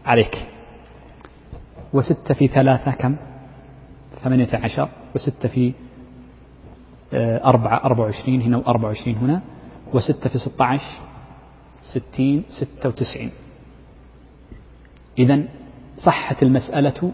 عليك. 0.06 0.48
وستة 1.94 2.34
في 2.34 2.48
ثلاثة 2.48 2.92
كم؟ 2.92 3.16
ثمانية 4.24 4.50
عشر. 4.54 4.90
وستة 5.16 5.50
في 5.50 5.74
آه، 7.14 7.46
أربعة 7.46 7.84
أربعة 7.84 8.06
وعشرين. 8.06 8.42
هنا 8.42 8.58
وأربعة 8.58 8.88
وعشرين 8.88 9.18
هنا. 9.18 9.42
وستة 9.94 10.30
في 10.30 10.38
ستة 10.38 10.66
عشر 10.66 11.00
ستين 11.84 12.44
ستة 12.50 12.90
وتسعين. 12.90 13.32
إذا 15.20 15.44
صحت 15.96 16.44
المسألة 16.44 17.12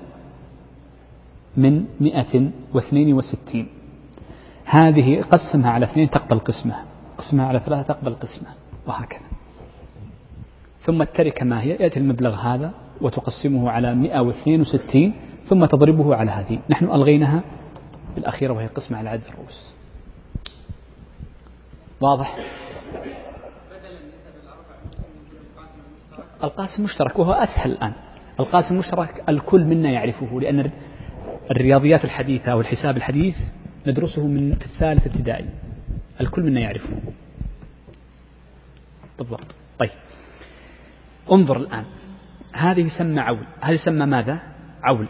من 1.58 1.86
مئة 2.00 2.52
واثنين 2.74 3.14
وستين. 3.14 3.68
هذه 4.66 5.22
قسمها 5.22 5.72
على 5.72 5.86
اثنين 5.86 6.10
تقبل 6.10 6.40
قسمة 6.40 6.76
قسمها 7.18 7.46
على 7.46 7.60
ثلاثة 7.60 7.94
تقبل 7.94 8.14
قسمة 8.14 8.48
وهكذا. 8.88 9.28
ثم 10.82 11.02
التركة 11.02 11.46
ما 11.46 11.62
هي 11.62 11.70
يأتي 11.70 12.00
المبلغ 12.00 12.36
هذا 12.36 12.72
وتقسمه 13.02 13.70
على 13.70 13.96
162 13.96 15.14
ثم 15.44 15.66
تضربه 15.66 16.16
على 16.16 16.32
هذه. 16.32 16.60
نحن 16.70 16.86
ألغيناها 16.86 17.44
بالأخيرة 18.16 18.54
وهي 18.54 18.68
قسمة 18.68 18.98
على 18.98 19.10
عدد 19.10 19.24
الرؤوس. 19.24 19.74
واضح؟ 22.02 22.61
القاسم 26.44 26.84
مشترك 26.84 27.20
وهو 27.20 27.32
أسهل 27.32 27.72
الآن. 27.72 27.94
القاسم 28.40 28.74
المشترك 28.74 29.24
الكل 29.30 29.64
منا 29.66 29.92
يعرفه 29.92 30.40
لأن 30.40 30.72
الرياضيات 31.52 32.06
الحديثة 32.06 32.56
والحساب 32.56 32.98
الحديث 32.98 33.36
ندرسه 33.88 34.28
من 34.28 34.56
في 34.56 34.66
الثالث 34.66 35.08
ابتدائي. 35.08 35.50
الكل 36.22 36.44
منا 36.44 36.60
يعرفه. 36.60 36.90
بالضبط. 39.18 39.56
طيب. 39.80 39.90
انظر 41.32 41.58
الآن. 41.58 41.86
هذه 42.54 42.80
يسمى 42.80 43.20
عول. 43.20 43.46
هذه 43.62 43.74
يسمى 43.74 44.06
ماذا؟ 44.06 44.40
عول. 44.84 45.08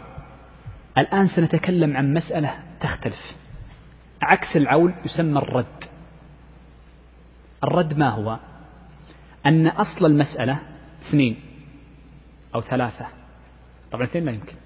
الآن 0.98 1.28
سنتكلم 1.28 1.96
عن 1.96 2.14
مسألة 2.14 2.54
تختلف. 2.80 3.36
عكس 4.22 4.56
العول 4.56 4.94
يسمى 5.04 5.38
الرد. 5.38 5.91
الرد 7.64 7.98
ما 7.98 8.08
هو؟ 8.08 8.38
أن 9.46 9.66
أصل 9.66 10.06
المسألة 10.06 10.58
اثنين 11.08 11.40
أو 12.54 12.60
ثلاثة. 12.60 13.06
طبعا 13.92 14.04
اثنين 14.04 14.24
لا 14.24 14.32
يمكن. 14.32 14.56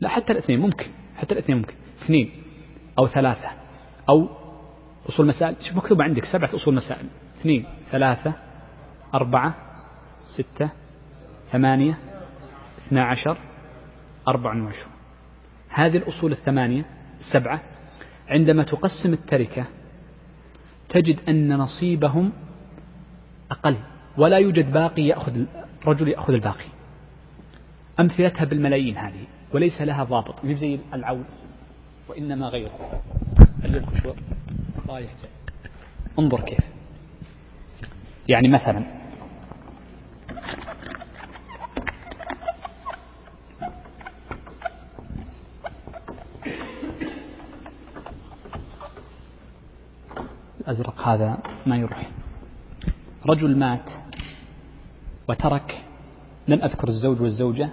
لا 0.00 0.08
حتى 0.08 0.32
الاثنين 0.32 0.60
ممكن. 0.60 0.86
حتى 1.16 1.34
الاثنين 1.34 1.58
ممكن. 1.58 1.74
اثنين 2.02 2.42
أو 2.98 3.06
ثلاثة 3.06 3.50
أو 4.08 4.28
أصول 5.08 5.26
مسائل. 5.26 5.56
شوف 5.60 5.76
مكتوب 5.76 6.02
عندك 6.02 6.22
سبعة 6.32 6.54
أصول 6.54 6.74
مسائل. 6.74 7.06
اثنين 7.40 7.66
ثلاثة 7.90 8.32
أربعة 9.14 9.54
ستة 10.26 10.70
ثمانية 11.52 11.98
اثنا 12.78 13.04
عشر 13.04 13.38
أربع 14.28 14.62
وعشرون. 14.62 14.92
هذه 15.68 15.96
الأصول 15.96 16.32
الثمانية 16.32 16.84
السبعة 17.18 17.60
عندما 18.28 18.62
تقسم 18.62 19.12
التركة 19.12 19.66
تجد 20.88 21.18
أن 21.28 21.56
نصيبهم 21.56 22.32
أقل 23.50 23.76
ولا 24.16 24.38
يوجد 24.38 24.72
باقي 24.72 25.02
يأخذ 25.02 25.44
رجل 25.86 26.08
يأخذ 26.08 26.32
الباقي. 26.32 26.68
أمثلتها 28.00 28.44
بالملايين 28.44 28.96
هذه 28.96 29.24
وليس 29.54 29.80
لها 29.80 30.04
ضابط 30.04 30.44
مش 30.44 30.56
زي 30.56 30.78
العول 30.94 31.24
وإنما 32.08 32.48
غيره. 32.48 33.02
جاي 34.88 35.08
انظر 36.18 36.40
كيف. 36.40 36.60
يعني 38.28 38.48
مثلا 38.48 38.97
الأزرق 50.68 51.00
هذا 51.00 51.38
ما 51.66 51.76
يروح. 51.76 52.10
رجل 53.26 53.56
مات 53.56 53.90
وترك 55.28 55.84
لم 56.48 56.62
أذكر 56.62 56.88
الزوج 56.88 57.22
والزوجة 57.22 57.68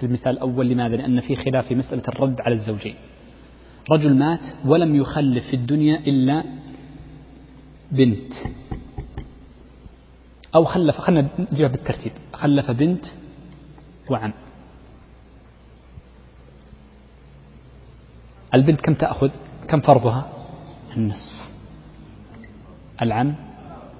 في 0.00 0.06
المثال 0.06 0.32
الأول 0.32 0.68
لماذا؟ 0.68 0.96
لأن 0.96 1.20
في 1.20 1.36
خلاف 1.36 1.66
في 1.66 1.74
مسألة 1.74 2.02
الرد 2.08 2.40
على 2.40 2.54
الزوجين. 2.54 2.94
رجل 3.90 4.14
مات 4.14 4.40
ولم 4.64 4.94
يخلف 4.94 5.46
في 5.46 5.56
الدنيا 5.56 5.96
إلا 5.96 6.44
بنت. 7.92 8.32
أو 10.54 10.64
خلف 10.64 10.98
خلنا 10.98 11.28
نجيبها 11.52 11.70
بالترتيب. 11.70 12.12
خلف 12.32 12.70
بنت 12.70 13.04
وعم. 14.10 14.32
البنت 18.54 18.80
كم 18.80 18.94
تأخذ؟ 18.94 19.30
كم 19.68 19.80
فرضها؟ 19.80 20.32
النصف. 20.96 21.43
العم 23.02 23.34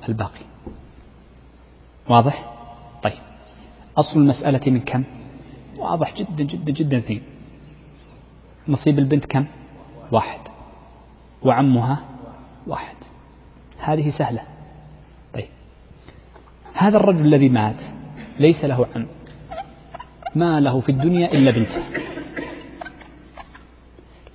الباقي. 0.08 0.44
واضح؟ 2.08 2.54
طيب. 3.02 3.22
أصل 3.96 4.20
المسألة 4.20 4.60
من 4.66 4.80
كم؟ 4.80 5.04
واضح 5.78 6.14
جدا 6.14 6.44
جدا 6.44 6.72
جدا 6.72 6.98
اثنين. 6.98 7.22
نصيب 8.68 8.98
البنت 8.98 9.24
كم؟ 9.24 9.46
واحد. 10.12 10.40
وعمها 11.42 11.98
واحد. 12.66 12.96
هذه 13.78 14.10
سهلة. 14.18 14.42
طيب. 15.34 15.48
هذا 16.74 16.96
الرجل 16.96 17.26
الذي 17.26 17.48
مات 17.48 17.80
ليس 18.38 18.64
له 18.64 18.86
عم. 18.96 19.06
ما 20.34 20.60
له 20.60 20.80
في 20.80 20.88
الدنيا 20.92 21.32
إلا 21.32 21.50
بنته. 21.50 21.84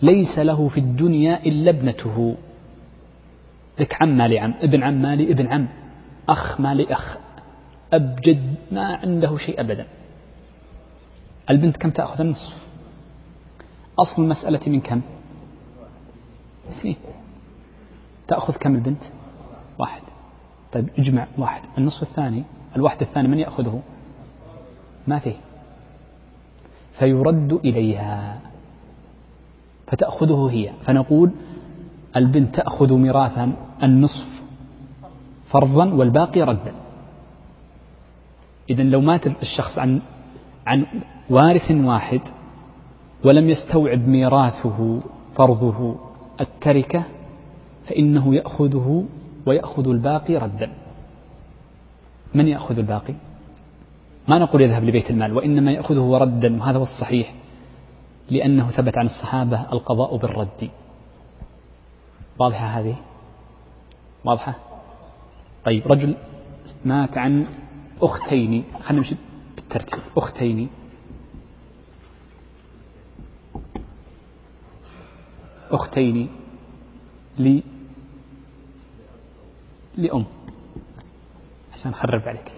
ليس 0.02 0.40
له 0.40 0.68
في 0.68 0.80
الدنيا 0.80 1.44
إلا 1.46 1.70
ابنته. 1.70 2.36
لك 3.80 4.02
عم 4.02 4.18
مالي 4.18 4.40
عم 4.40 4.54
ابن 4.62 4.84
عم 4.84 5.02
مالي 5.02 5.32
ابن 5.32 5.48
عم 5.48 5.68
أخ 6.30 6.62
مالي 6.62 6.94
أخ 6.94 7.18
أب 7.94 8.20
جد 8.22 8.56
ما 8.72 8.96
عنده 8.96 9.38
شيء 9.38 9.62
أبدا. 9.62 9.88
البنت 11.50 11.78
كم 11.78 11.90
تأخذ؟ 11.90 12.22
النصف. 12.22 12.54
أصل 14.00 14.22
المسألة 14.22 14.60
من 14.68 14.82
كم؟ 14.82 15.02
اثنين. 16.70 16.96
تأخذ 18.28 18.58
كم 18.58 18.76
البنت؟ 18.76 19.02
واحد. 19.80 20.02
طيب 20.72 20.90
اجمع 21.00 21.28
واحد. 21.38 21.62
النصف 21.78 22.04
الثاني 22.04 22.44
الواحد 22.76 23.02
الثاني 23.02 23.28
من 23.28 23.40
يأخذه؟ 23.40 23.82
ما 25.08 25.20
فيه. 25.20 25.36
فيرد 27.00 27.54
إليها. 27.54 28.40
فتأخذه 29.88 30.50
هي. 30.52 30.72
فنقول 30.86 31.32
البنت 32.16 32.56
تأخذ 32.56 32.94
ميراثا 32.94 33.69
النصف 33.84 34.30
فرضا 35.50 35.86
والباقي 35.94 36.42
ردا. 36.42 36.74
إذا 38.70 38.84
لو 38.84 39.02
مات 39.02 39.28
الشخص 39.28 39.80
عن 39.80 40.02
عن 40.68 40.86
وارث 41.30 41.72
واحد 41.72 42.22
ولم 43.26 43.50
يستوعب 43.50 44.08
ميراثه 44.08 45.00
فرضه 45.36 45.96
التركة 46.42 47.04
فإنه 47.88 48.36
يأخذه 48.36 49.06
ويأخذ 49.46 49.88
الباقي 49.88 50.36
ردا. 50.36 50.72
من 52.34 52.48
يأخذ 52.48 52.78
الباقي؟ 52.78 53.14
ما 54.28 54.38
نقول 54.40 54.62
يذهب 54.62 54.84
لبيت 54.84 55.10
المال 55.10 55.34
وإنما 55.34 55.72
يأخذه 55.72 56.18
ردا 56.18 56.60
وهذا 56.60 56.78
هو 56.78 56.82
الصحيح 56.82 57.34
لأنه 58.30 58.72
ثبت 58.72 58.98
عن 58.98 59.06
الصحابة 59.06 59.74
القضاء 59.74 60.18
بالرد. 60.18 60.70
واضحة 62.40 62.66
هذه؟ 62.66 62.96
واضحة؟ 64.26 64.56
طيب 65.66 65.88
رجل 65.88 66.16
مات 66.86 67.18
عن 67.18 67.48
أختين. 68.02 68.64
خلينا 68.80 69.02
نمشي 69.04 69.16
بالترتيب. 69.56 70.02
أختين. 70.18 70.70
أختين 75.72 76.30
لي 77.38 77.64
لأم. 79.98 80.26
عشان 81.74 81.92
أخرب 81.92 82.22
عليك. 82.22 82.52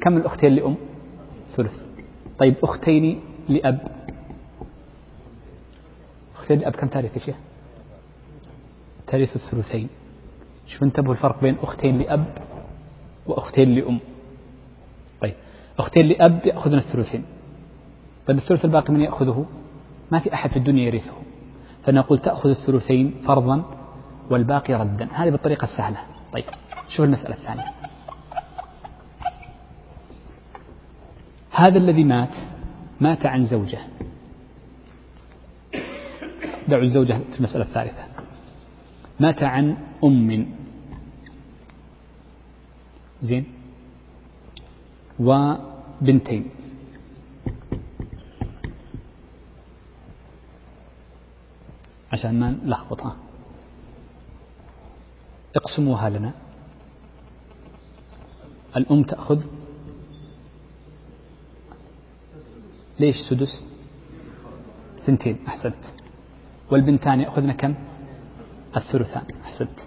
كم 0.00 0.16
الأختين 0.16 0.52
لأم؟ 0.52 0.76
ثلث. 1.56 1.82
طيب 2.38 2.54
أختين 2.62 3.20
لأب. 3.48 4.06
أختين 6.34 6.58
لأب 6.58 6.72
كم 6.72 6.88
تاريخ 6.88 7.12
يا 7.14 7.18
شيخ؟ 7.18 7.36
ترث 9.06 9.36
الثلثين. 9.36 9.88
شوف 10.66 10.82
انتبهوا 10.82 11.14
الفرق 11.14 11.40
بين 11.40 11.56
أختين 11.62 11.98
لأب 11.98 12.24
وأختين 13.26 13.74
لأم؟ 13.74 14.00
طيب 15.20 15.34
أختين 15.78 16.06
لأب 16.06 16.46
يأخذن 16.46 16.78
الثلثين. 16.78 17.24
طيب 18.26 18.36
الثلث 18.36 18.64
الباقي 18.64 18.92
من 18.92 19.00
يأخذه 19.00 19.46
ما 20.12 20.18
في 20.18 20.34
أحد 20.34 20.50
في 20.50 20.56
الدنيا 20.56 20.84
يرثه. 20.84 21.14
فنقول 21.84 22.18
تأخذ 22.18 22.48
الثلثين 22.48 23.14
فرضا 23.26 23.64
والباقي 24.30 24.74
ردا. 24.74 25.08
هذه 25.12 25.30
بالطريقة 25.30 25.64
السهلة. 25.64 25.98
طيب 26.32 26.44
شوف 26.88 27.04
المسألة 27.04 27.34
الثانية. 27.34 27.64
هذا 31.50 31.78
الذي 31.78 32.04
مات 32.04 32.34
مات 33.00 33.26
عن 33.26 33.46
زوجة. 33.46 33.78
دعوا 36.68 36.82
الزوجة 36.82 37.18
في 37.32 37.38
المسألة 37.38 37.64
الثالثة. 37.64 38.13
مات 39.20 39.42
عن 39.42 39.76
أم. 40.04 40.46
زين. 43.22 43.44
وبنتين. 45.20 46.50
عشان 52.12 52.40
ما 52.40 52.50
نلخبطها. 52.50 53.16
اقسموها 55.56 56.10
لنا. 56.10 56.32
الأم 58.76 59.02
تأخذ. 59.02 59.44
ليش 63.00 63.16
سدس؟ 63.30 63.64
ثنتين. 65.06 65.38
أحسنت. 65.46 65.84
والبنتان 66.70 67.20
يأخذن 67.20 67.52
كم؟ 67.52 67.74
الثلثان 68.76 69.22
أحسنت. 69.44 69.78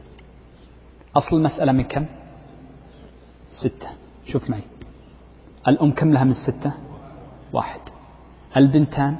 أصل 1.15 1.35
المسألة 1.35 1.71
من 1.71 1.83
كم؟ 1.83 2.05
ستة. 3.49 3.87
شوف 4.25 4.49
معي. 4.49 4.61
الأم 5.67 5.91
كم 5.91 6.13
لها 6.13 6.23
من 6.23 6.31
الستة 6.31 6.73
واحد. 7.53 7.79
البنتان؟ 8.57 9.15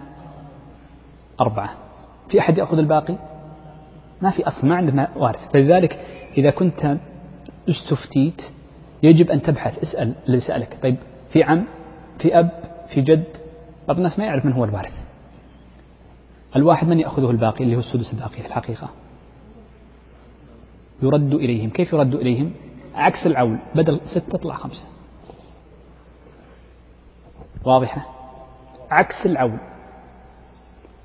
أربعة. 1.41 1.74
في 2.30 2.39
أحد 2.39 2.57
يأخذ 2.57 2.78
الباقي؟ 2.78 3.15
ما 4.22 4.32
في 4.32 4.47
أصل 4.47 4.68
ما 4.68 4.76
عندنا 4.76 5.09
وارث. 5.15 5.51
فلذلك 5.53 5.93
إذا 6.38 6.49
كنت 6.49 6.97
استفتيت 7.70 8.41
يجب 9.03 9.32
أن 9.32 9.41
تبحث 9.41 9.80
اسأل 9.80 10.15
اللي 10.28 10.39
سألك. 10.39 10.78
طيب 10.84 10.97
في 11.30 11.43
عم 11.43 11.68
في 12.20 12.39
أب 12.39 12.49
في 12.89 13.01
جد؟ 13.01 13.38
بعض 13.88 13.97
الناس 13.97 14.20
ما 14.20 14.26
يعرف 14.26 14.45
من 14.45 14.51
هو 14.53 14.63
الوارث. 14.63 14.93
الواحد 16.55 16.88
من 16.88 16.99
يأخذه 16.99 17.32
الباقي 17.32 17.63
اللي 17.63 17.76
هو 17.76 17.80
السدس 17.80 18.13
الباقي 18.13 18.41
في 18.41 18.45
الحقيقة؟ 18.45 18.89
يرد 21.01 21.33
إليهم. 21.33 21.69
كيف 21.69 21.93
يرد 21.93 22.15
إليهم؟ 22.15 22.53
عكس 22.95 23.27
العول 23.27 23.57
بدل 23.75 24.01
ستة 24.03 24.37
تطلع 24.37 24.55
خمسة. 24.55 24.87
واضحة؟ 27.65 28.05
عكس 28.91 29.25
العول 29.25 29.59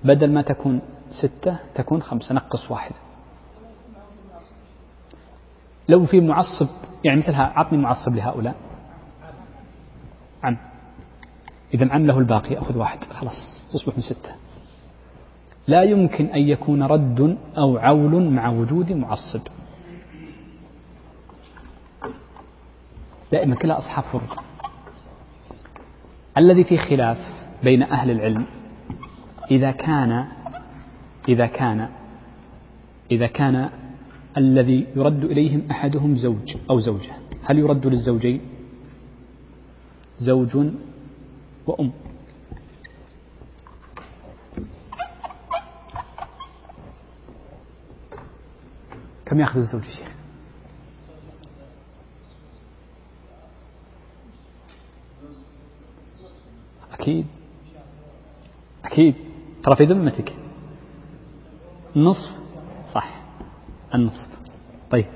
بدل 0.04 0.32
ما 0.32 0.42
تكون 0.42 0.80
ستة 1.10 1.58
تكون 1.74 2.02
خمسة. 2.02 2.34
نقص 2.34 2.70
واحد 2.70 2.92
لو 5.88 6.06
في 6.06 6.20
معصب 6.20 6.68
يعني 7.04 7.20
مثلها 7.20 7.52
عطني 7.56 7.78
معصب 7.78 8.14
لهؤلاء. 8.14 8.54
عم. 10.42 10.56
إذا 11.74 11.92
عم 11.92 12.06
له 12.06 12.18
الباقي 12.18 12.58
أخذ 12.58 12.78
واحد. 12.78 13.04
خلاص 13.04 13.68
تصبح 13.72 13.96
من 13.96 14.02
ستة. 14.02 14.34
لا 15.66 15.82
يمكن 15.82 16.26
أن 16.26 16.40
يكون 16.40 16.82
رد 16.82 17.38
أو 17.58 17.78
عول 17.78 18.30
مع 18.30 18.48
وجود 18.48 18.92
معصب. 18.92 19.40
دائما 23.32 23.54
كلها 23.54 23.78
أصحاب 23.78 24.04
فروض 24.04 24.38
الذي 26.38 26.64
في 26.64 26.78
خلاف 26.78 27.18
بين 27.64 27.82
أهل 27.82 28.10
العلم 28.10 28.46
إذا 29.50 29.70
كان 29.70 30.26
إذا 31.28 31.46
كان 31.46 31.88
إذا 33.10 33.26
كان 33.26 33.70
الذي 34.36 34.86
يرد 34.96 35.24
إليهم 35.24 35.62
أحدهم 35.70 36.16
زوج 36.16 36.56
أو 36.70 36.80
زوجة. 36.80 37.12
هل 37.44 37.58
يرد 37.58 37.86
للزوجين؟ 37.86 38.40
زوج 40.20 40.66
وأم. 41.66 41.92
كم 49.26 49.40
يأخذ 49.40 49.58
الزوج 49.58 49.84
يا 49.84 49.90
شيخ؟ 49.90 50.11
أكيد. 57.02 57.26
أكيد. 58.84 59.14
ترى 59.64 59.76
في 59.76 59.84
ذمتك. 59.84 60.32
نصف. 61.96 62.36
صح. 62.94 63.22
النصف. 63.94 64.30
طيب. 64.90 65.06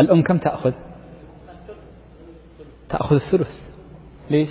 الأم 0.00 0.22
كم 0.22 0.38
تأخذ؟ 0.38 0.72
تأخذ 2.88 3.16
الثلث. 3.16 3.48
ليش؟ 4.30 4.50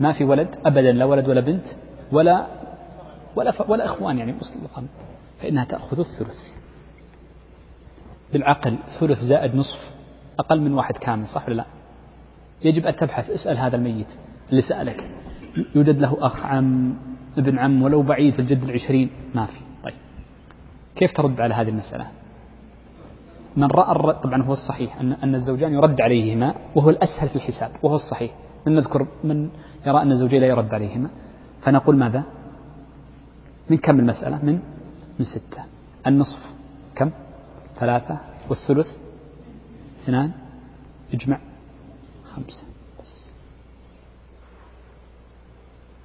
ما 0.00 0.12
في 0.12 0.24
ولد 0.24 0.56
أبدا 0.64 0.92
لا 0.92 1.04
ولد 1.04 1.28
ولا 1.28 1.40
بنت 1.40 1.64
ولا 2.12 2.46
ولا 3.36 3.62
ولا 3.68 3.84
إخوان 3.84 4.18
يعني 4.18 4.32
مطلقا. 4.32 4.86
فإنها 5.40 5.64
تأخذ 5.64 5.98
الثلث. 5.98 6.38
بالعقل 8.32 8.78
ثلث 9.00 9.18
زائد 9.18 9.54
نصف 9.54 9.90
أقل 10.38 10.60
من 10.60 10.74
واحد 10.74 10.96
كامل 10.96 11.26
صح 11.26 11.46
ولا 11.48 11.54
لا؟ 11.54 11.64
يجب 12.62 12.86
أن 12.86 12.96
تبحث. 12.96 13.30
اسأل 13.30 13.58
هذا 13.58 13.76
الميت 13.76 14.08
اللي 14.50 14.62
سألك. 14.62 15.10
يوجد 15.74 15.98
له 15.98 16.16
أخ 16.20 16.46
عم 16.46 16.94
ابن 17.38 17.58
عم 17.58 17.82
ولو 17.82 18.02
بعيد 18.02 18.32
في 18.32 18.38
الجد 18.38 18.62
العشرين. 18.62 19.10
ما 19.34 19.46
في. 19.46 19.60
طيب. 19.84 19.94
كيف 20.96 21.12
ترد 21.12 21.40
على 21.40 21.54
هذه 21.54 21.68
المسألة؟ 21.68 22.06
من 23.56 23.66
رأى 23.66 23.92
الرد 23.92 24.20
طبعا 24.20 24.42
هو 24.42 24.52
الصحيح 24.52 25.00
أن, 25.00 25.12
أن 25.12 25.34
الزوجان 25.34 25.72
يرد 25.72 26.00
عليهما 26.00 26.54
وهو 26.74 26.90
الأسهل 26.90 27.28
في 27.28 27.36
الحساب 27.36 27.70
وهو 27.82 27.96
الصحيح. 27.96 28.34
من 28.66 28.74
نذكر 28.74 29.06
من 29.24 29.50
يرى 29.86 30.02
أن 30.02 30.10
الزوجين 30.10 30.40
لا 30.40 30.46
يرد 30.46 30.74
عليهما. 30.74 31.10
فنقول 31.62 31.96
ماذا؟ 31.96 32.24
من 33.70 33.76
كم 33.76 33.98
المسألة؟ 33.98 34.44
من؟ 34.44 34.60
من 35.18 35.24
ستة. 35.24 35.64
النصف 36.06 36.52
كم؟ 36.94 37.10
ثلاثة. 37.76 38.20
والثلث؟ 38.48 38.88
اثنان. 40.02 40.30
اجمع. 41.14 41.38
خمسة. 42.24 42.62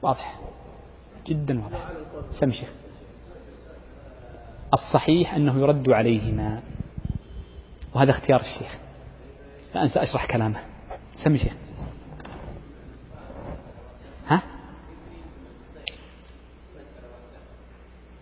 واضح. 0.05 0.39
جدا 1.27 1.63
واضح. 1.63 1.91
سم 2.39 2.51
شيخ. 2.51 2.69
الصحيح 4.73 5.33
أنه 5.33 5.59
يرد 5.59 5.89
عليهما. 5.89 6.61
وهذا 7.95 8.11
اختيار 8.11 8.39
الشيخ. 8.39 8.79
لا 9.75 9.83
أنسى 9.83 9.99
أشرح 9.99 10.25
كلامه. 10.25 10.59
سمي 11.23 11.37
شيخ. 11.37 11.53
ها؟ 14.27 14.41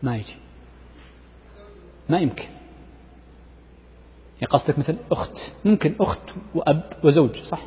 ما 0.04 0.16
يجي. 0.16 0.36
ما 2.10 2.20
يمكن. 2.20 2.44
يعني 4.42 4.48
قصدك 4.50 4.80
مثل 4.80 4.98
أخت. 5.12 5.38
ممكن 5.66 5.96
أخت 6.00 6.30
وأب 6.56 6.94
وزوج 7.04 7.36
صح؟ 7.36 7.62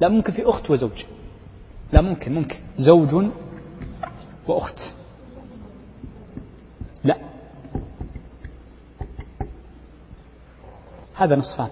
لا 0.00 0.08
ممكن 0.08 0.32
في 0.32 0.44
أخت 0.44 0.70
وزوج. 0.70 1.04
لا 1.92 2.00
ممكن 2.00 2.34
ممكن. 2.34 2.56
زوج 2.76 3.30
وأخت. 4.48 4.78
لا. 7.04 7.18
هذا 11.14 11.36
نصفان. 11.36 11.70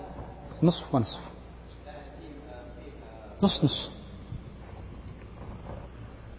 نصف 0.62 0.94
ونصف. 0.94 1.20
نص 3.42 3.64
نص. 3.64 3.90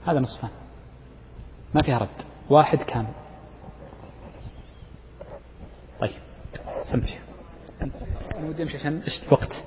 هذا 0.06 0.20
نصفان. 0.20 0.50
ما 1.76 1.82
فيها 1.82 1.98
رد. 1.98 2.26
واحد 2.50 2.78
كامل. 2.78 3.14
طيب. 6.00 6.22
سمشي 6.92 7.20
أنا 7.82 7.92
ودي 8.50 8.64
أمشي 8.64 8.78
عشان 8.78 9.02
وقت. 9.32 9.64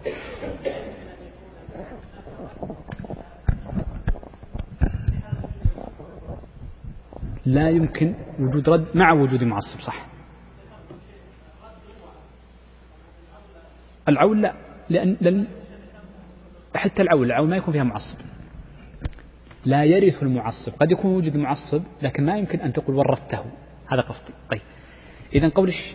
لا 7.47 7.71
يمكن 7.71 8.15
وجود 8.39 8.69
رد 8.69 8.87
مع 8.95 9.13
وجود 9.13 9.45
معصب 9.45 9.81
صح. 9.81 10.07
العول 14.09 14.43
لا 14.43 14.55
لأن, 14.89 15.47
حتى 16.75 17.03
العول 17.03 17.27
العول 17.27 17.49
ما 17.49 17.57
يكون 17.57 17.73
فيها 17.73 17.85
معصب. 17.85 18.19
لا 19.65 19.85
يرث 19.85 20.23
المعصب. 20.23 20.73
قد 20.81 20.91
يكون 20.91 21.15
وجود 21.15 21.37
معصب 21.37 21.83
لكن 22.03 22.27
ما 22.27 22.39
يمكن 22.39 22.61
أن 22.61 22.73
تقول 22.73 22.97
ورثته. 22.97 23.45
هذا 23.87 24.01
قصدي. 24.01 24.33
طيب. 24.51 24.61
إذا 25.35 25.49
قولش 25.49 25.95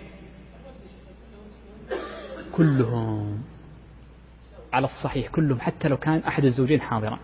كلهم. 2.51 3.41
على 4.73 4.85
الصحيح 4.85 5.27
كلهم 5.27 5.59
حتى 5.59 5.87
لو 5.87 5.97
كان 5.97 6.19
أحد 6.19 6.45
الزوجين 6.45 6.81
حاضرا. 6.81 7.19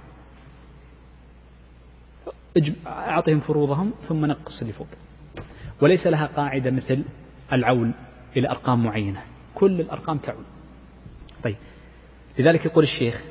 أعطهم 2.88 3.40
فروضهم 3.40 3.94
ثم 4.08 4.26
نقص 4.26 4.62
اللي 4.62 4.74
فوق. 4.74 4.88
وليس 5.82 6.08
لها 6.08 6.26
قاعدة 6.26 6.72
مثل 6.72 7.04
العول 7.54 7.92
إلى 8.38 8.50
أرقام 8.50 8.84
معينة. 8.84 9.22
كل 9.56 9.82
الأرقام 9.82 10.18
تعول 10.18 10.44
طيب. 11.44 11.56
لذلك 12.40 12.66
يقول 12.66 12.84
الشيخ 12.84 13.24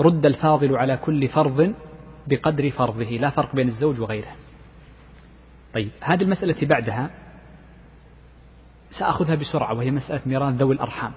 رد 0.00 0.26
الفاضل 0.26 0.76
على 0.76 0.96
كل 0.96 1.28
فرض 1.28 1.74
بقدر 2.26 2.70
فرضه. 2.70 3.10
لا 3.10 3.30
فرق 3.30 3.54
بين 3.54 3.68
الزوج 3.68 4.00
وغيره. 4.00 4.32
طيب. 5.74 5.90
هذه 6.00 6.22
المسألة 6.22 6.66
بعدها 6.66 7.10
سأخذها 8.98 9.34
بسرعة 9.34 9.74
وهي 9.74 9.90
مسألة 9.90 10.20
ميراث 10.26 10.54
ذوي 10.54 10.74
الأرحام. 10.74 11.12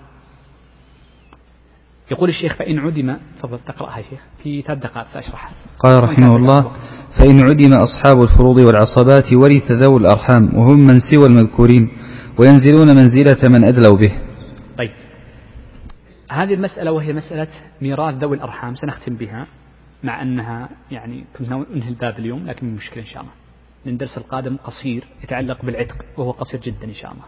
يقول 2.12 2.30
الشيخ 2.30 2.56
فإن 2.56 2.80
عدم 2.80 3.18
تفضل 3.40 3.60
تقرأها 3.68 3.98
يا 3.98 4.04
شيخ 4.04 4.20
في 4.44 4.62
ثلاث 4.62 4.80
دقائق 4.80 5.08
سأشرحها. 5.08 5.52
قال 5.80 6.04
رحمه 6.04 6.36
الله 6.36 6.72
فإن 7.20 7.40
عدم 7.50 7.74
أصحاب 7.74 8.22
الفروض 8.22 8.58
والعصبات 8.58 9.34
ورث 9.34 9.72
ذوي 9.72 9.98
الأرحام 9.98 10.56
وهم 10.56 10.80
من 10.80 11.00
سوى 11.12 11.26
المذكورين 11.26 11.90
وينزلون 12.40 12.88
منزلة 12.88 13.50
من 13.50 13.64
أدلوا 13.64 13.98
به. 13.98 14.12
طيب. 14.78 14.92
هذه 16.30 16.54
المسألة 16.54 16.92
وهي 16.92 17.14
مسألة 17.14 17.48
ميراث 17.82 18.16
ذوي 18.16 18.36
الأرحام 18.36 18.76
سنختم 18.76 19.16
بها 19.16 19.48
مع 20.04 20.22
أنها 20.22 20.70
يعني 20.92 21.26
كنت 21.38 21.50
ننهي 21.50 21.90
الباب 21.90 22.20
اليوم 22.20 22.48
لكن 22.48 22.76
مشكلة 22.76 23.04
إن 23.04 23.08
شاء 23.08 23.22
الله. 23.22 23.34
لأن 23.86 23.94
الدرس 23.94 24.18
القادم 24.18 24.58
قصير 24.58 25.08
يتعلق 25.24 25.66
بالعتق 25.66 26.06
وهو 26.18 26.32
قصير 26.32 26.60
جدا 26.62 26.84
إن 26.84 26.94
شاء 26.94 27.12
الله. 27.12 27.24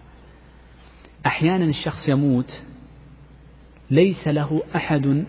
أحيانا 1.26 1.66
الشخص 1.66 2.10
يموت 2.10 2.62
ليس 3.92 4.28
له 4.28 4.64
أحد 4.76 5.26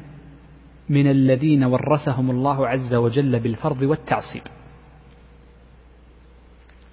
من 0.88 1.10
الذين 1.10 1.64
ورثهم 1.64 2.30
الله 2.30 2.68
عز 2.68 2.94
وجل 2.94 3.40
بالفرض 3.40 3.82
والتعصيب. 3.82 4.42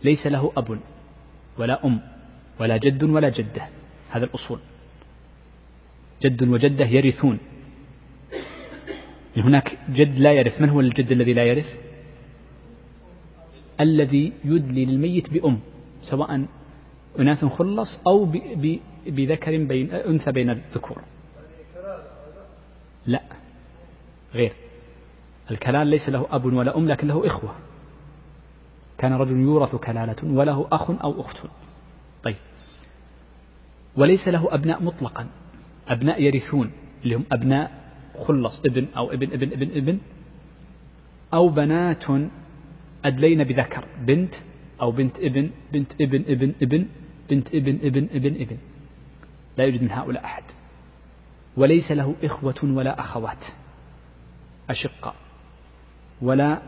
ليس 0.04 0.28
له 0.28 0.52
أب 0.58 0.80
ولا 1.58 1.86
أم 1.86 2.02
ولا 2.60 2.78
جد 2.78 3.04
ولا 3.04 3.30
جدة. 3.30 3.68
هذا 4.10 4.26
الأصول. 4.26 4.60
جد 6.24 6.44
وجدة 6.44 6.86
يرثون. 6.86 7.40
هناك 9.38 9.80
جد 9.90 10.20
لا 10.20 10.32
يرث. 10.34 10.62
من 10.62 10.70
هو 10.70 10.80
الجد 10.80 11.12
الذي 11.12 11.34
لا 11.34 11.44
يرث؟ 11.44 11.70
الذي 13.80 14.34
يدلي 14.46 14.86
للميت 14.86 15.34
بأم 15.34 15.60
سواء 16.02 16.46
أناث 17.20 17.46
خلص 17.46 18.02
أو 18.08 18.26
بذكر 19.08 19.64
بين 19.64 19.92
أنثى 19.92 20.32
بين 20.32 20.50
الذكور. 20.50 21.02
لا. 23.06 23.22
غير. 24.34 24.54
الكلال 25.52 25.88
ليس 25.88 26.10
له 26.10 26.28
أب 26.32 26.46
ولا 26.46 26.78
أم 26.78 26.88
لكن 26.88 27.08
له 27.08 27.28
إخوة. 27.28 27.56
كان 28.98 29.14
رجل 29.14 29.38
يورث 29.38 29.76
كلالة 29.76 30.16
وله 30.24 30.68
أخ 30.72 30.90
أو 30.90 31.22
أخت. 31.22 31.38
طيب. 32.24 32.36
وليس 33.96 34.28
له 34.28 34.54
أبناء 34.54 34.84
مطلقا. 34.84 35.28
أبناء 35.88 36.22
يرثون. 36.22 36.72
اللي 37.04 37.16
هم 37.16 37.26
أبناء 37.32 37.72
خلص 38.28 38.62
ابن 38.66 38.88
أو 38.98 39.12
ابن 39.12 39.34
ابن 39.34 39.52
ابن 39.52 39.78
ابن. 39.78 40.00
أو 41.34 41.50
بنات 41.50 42.04
أدلين 43.06 43.44
بذكر. 43.44 43.86
بنت 44.02 44.34
أو 44.82 44.92
بنت 44.92 45.20
ابن 45.20 45.50
بنت 45.74 45.92
ابن 46.02 46.24
ابن 46.28 46.54
ابن. 46.62 46.86
بنت 47.30 47.48
ابن 47.56 47.76
ابن 47.84 48.08
ابن 48.14 48.36
ابن. 48.36 48.58
لا 49.58 49.64
يوجد 49.64 49.84
من 49.84 49.92
هؤلاء 49.92 50.26
أحد. 50.26 50.44
وليس 51.58 51.92
له 51.92 52.16
إخوة 52.24 52.56
ولا 52.64 53.00
أخوات 53.00 53.44
أشقاء 54.70 55.16
ولا 56.22 56.62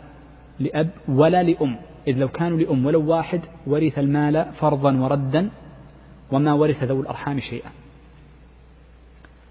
لأب 0.59 0.89
ولا 1.07 1.43
لأم 1.43 1.79
إذ 2.07 2.17
لو 2.17 2.27
كانوا 2.27 2.57
لأم 2.57 2.85
ولو 2.85 3.05
واحد 3.11 3.41
ورث 3.67 3.99
المال 3.99 4.53
فرضا 4.53 4.97
وردا 4.97 5.49
وما 6.31 6.53
ورث 6.53 6.83
ذو 6.83 7.01
الأرحام 7.01 7.39
شيئا. 7.39 7.71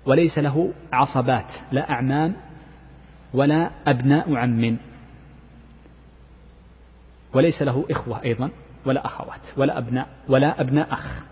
وليس 0.07 0.39
له 0.39 0.73
عصبات 0.93 1.53
لا 1.73 1.91
أعمام 1.91 2.37
ولا 3.35 3.71
أبناء 3.87 4.35
عم. 4.37 4.77
وليس 7.35 7.63
له 7.63 7.85
إخوة 7.91 8.23
أيضا 8.23 8.51
ولا 8.87 9.07
أخوات 9.07 9.41
ولا 9.57 9.79
أبناء 9.79 10.09
ولا 10.29 10.61
أبناء 10.61 10.93
أخ. 10.93 11.25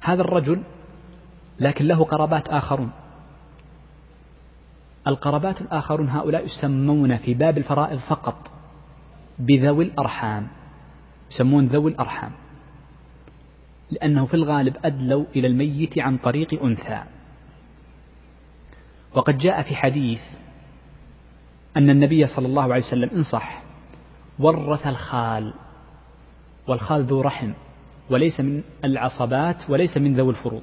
هذا 0.00 0.22
الرجل 0.22 0.62
لكن 1.60 1.84
له 1.84 2.04
قرابات 2.04 2.48
آخرون. 2.48 2.90
القرابات 5.06 5.60
الآخرون 5.60 6.08
هؤلاء 6.08 6.44
يسمون 6.44 7.16
في 7.16 7.34
باب 7.34 7.58
الفرائض 7.58 7.98
فقط 7.98 8.50
بذوي 9.38 9.84
الأرحام. 9.84 10.48
يسمون 11.30 11.66
ذوي 11.66 11.90
الأرحام. 11.90 12.32
لأنه 13.90 14.26
في 14.26 14.34
الغالب 14.34 14.76
أدلوا 14.84 15.24
إلى 15.36 15.46
الميت 15.46 15.98
عن 15.98 16.18
طريق 16.18 16.62
أنثى. 16.62 17.02
وقد 19.14 19.38
جاء 19.38 19.62
في 19.62 19.76
حديث 19.76 20.20
أن 21.76 21.90
النبي 21.90 22.26
صلى 22.26 22.46
الله 22.46 22.62
عليه 22.62 22.84
وسلم 22.84 23.10
إن 23.10 23.22
صح 23.22 23.62
ورث 24.38 24.86
الخال 24.86 25.54
والخال 26.68 27.04
ذو 27.04 27.20
رحم 27.20 27.52
وليس 28.10 28.40
من 28.40 28.62
العصبات 28.84 29.70
وليس 29.70 29.96
من 29.96 30.16
ذوي 30.16 30.30
الفروض. 30.30 30.62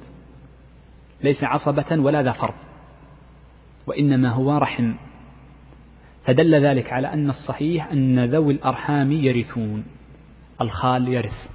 ليس 1.22 1.44
عصبة 1.44 2.02
ولا 2.02 2.22
ذا 2.22 2.32
فرض 2.32 2.54
وإنما 3.86 4.30
هو 4.30 4.58
رحم. 4.58 4.94
فدل 6.24 6.64
ذلك 6.64 6.92
على 6.92 7.12
أن 7.12 7.30
الصحيح 7.30 7.92
أن 7.92 8.24
ذوي 8.24 8.52
الأرحام 8.52 9.12
يرثون 9.12 9.84
الخال 10.60 11.08
يرث. 11.08 11.50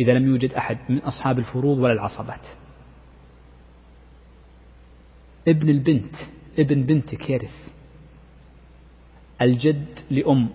إذا 0.00 0.12
لم 0.12 0.26
يوجد 0.26 0.52
أحد 0.52 0.78
من 0.88 0.98
أصحاب 0.98 1.38
الفروض 1.38 1.78
ولا 1.78 1.92
العصبات. 1.92 2.46
ابن 5.48 5.68
البنت 5.68 6.14
ابن 6.58 6.82
بنتك 6.82 7.30
يرث. 7.30 7.68
الجد 9.42 9.98
لأم 10.10 10.48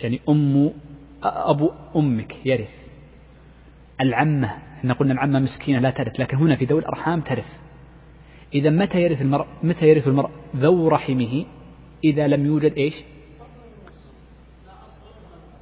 يعني 0.00 0.20
أم 0.28 0.72
أبو 1.22 1.70
أمك 1.96 2.46
يرث. 2.46 2.74
العمة 4.00 4.67
إحنا 4.78 4.94
قلنا 4.94 5.12
العمة 5.12 5.38
مسكينة 5.38 5.78
لا 5.78 5.90
ترث 5.90 6.20
لكن 6.20 6.36
هنا 6.36 6.56
في 6.56 6.64
ذوي 6.64 6.80
الأرحام 6.80 7.20
ترث. 7.20 7.58
إذا 8.54 8.70
متى 8.70 9.02
يرث 9.02 9.22
المرء 9.22 9.46
متى 9.62 9.88
يرث 9.88 10.08
المرء 10.08 10.30
ذو 10.56 10.88
رحمه؟ 10.88 11.44
إذا 12.04 12.26
لم 12.26 12.46
يوجد 12.46 12.72
إيش؟ 12.72 12.94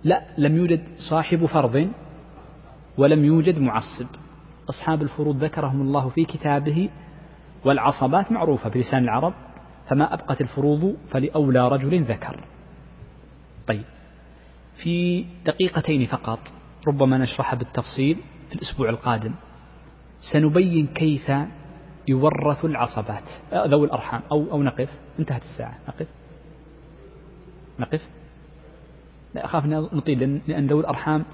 لا 0.05 0.23
لم 0.39 0.57
يوجد 0.57 0.85
صاحب 1.11 1.47
فرض 1.47 1.91
ولم 2.99 3.25
يوجد 3.25 3.59
معصب. 3.59 4.07
أصحاب 4.71 5.03
الفروض 5.03 5.45
ذكرهم 5.45 5.81
الله 5.81 6.09
في 6.09 6.25
كتابه 6.25 6.91
والعصبات 7.65 8.33
معروفة 8.33 8.71
بلسان 8.71 9.05
العرب 9.05 9.35
فما 9.89 10.15
أبقت 10.15 10.41
الفروض 10.41 10.97
فلأولى 11.09 11.69
رجل 11.69 12.03
ذكر. 12.03 12.45
طيب 13.67 13.85
في 14.83 15.25
دقيقتين 15.47 16.07
فقط 16.07 16.39
ربما 16.89 17.19
نشرح 17.19 17.55
بالتفصيل. 17.55 18.19
في 18.49 18.55
الأسبوع 18.55 18.89
القادم 18.89 19.35
سنبين 20.33 20.87
كيف 20.87 21.33
يورث 22.09 22.65
العصبات. 22.65 23.23
ذوي 23.53 23.87
الأرحام. 23.87 24.23
أو 24.33 24.51
أو 24.51 24.63
نقف. 24.63 24.91
انتهت 25.19 25.43
الساعة. 25.43 25.79
نقف. 25.89 26.07
نقف. 27.79 28.09
لا 29.35 29.45
أخاف 29.45 29.65
أن 29.65 29.71
نطيل 29.93 30.41
لأن 30.47 30.67
ذوي 30.67 30.81
الأرحام 30.81 31.25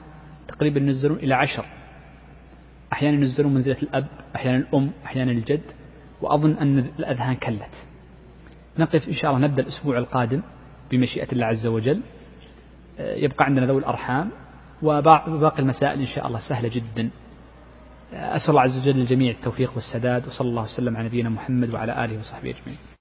تقريبا 0.49 0.81
ينزلون 0.81 1.17
إلى 1.17 1.35
عشر. 1.35 1.67
أحيانا 2.93 3.17
ينزلون 3.17 3.55
منزلة 3.55 3.77
الأب 3.83 4.07
أحيانا 4.37 4.57
الأم 4.57 4.91
أحيانا 5.05 5.33
الجد 5.33 5.63
وأظن 6.21 6.53
أن 6.53 6.79
الأذهان 6.79 7.35
كلت. 7.35 7.87
نقف 8.79 9.09
إن 9.09 9.15
شاء 9.15 9.31
الله. 9.31 9.47
نبدأ 9.47 9.63
الأسبوع 9.63 9.99
القادم 9.99 10.43
بمشيئة 10.91 11.33
الله 11.33 11.47
عز 11.47 11.67
وجل. 11.67 12.03
يبقى 12.99 13.45
عندنا 13.45 13.67
ذوي 13.67 13.79
الأرحام. 13.79 14.31
وباقي 14.83 15.59
المسائل 15.59 16.01
إن 16.01 16.07
شاء 16.07 16.27
الله 16.27 16.41
سهلة 16.49 16.69
جدا. 16.69 17.11
أسأل 18.13 18.51
الله 18.51 18.61
عز 18.61 18.79
وجل 18.79 18.97
للجميع 18.97 19.31
التوفيق 19.31 19.73
والسداد 19.75 20.27
وصلى 20.27 20.49
الله 20.49 20.63
وسلم 20.63 20.97
على 20.97 21.07
نبينا 21.09 21.29
محمد 21.29 21.75
وعلى 21.75 22.05
آله 22.05 22.19
وصحبه 22.19 22.51
أجمعين. 22.51 22.92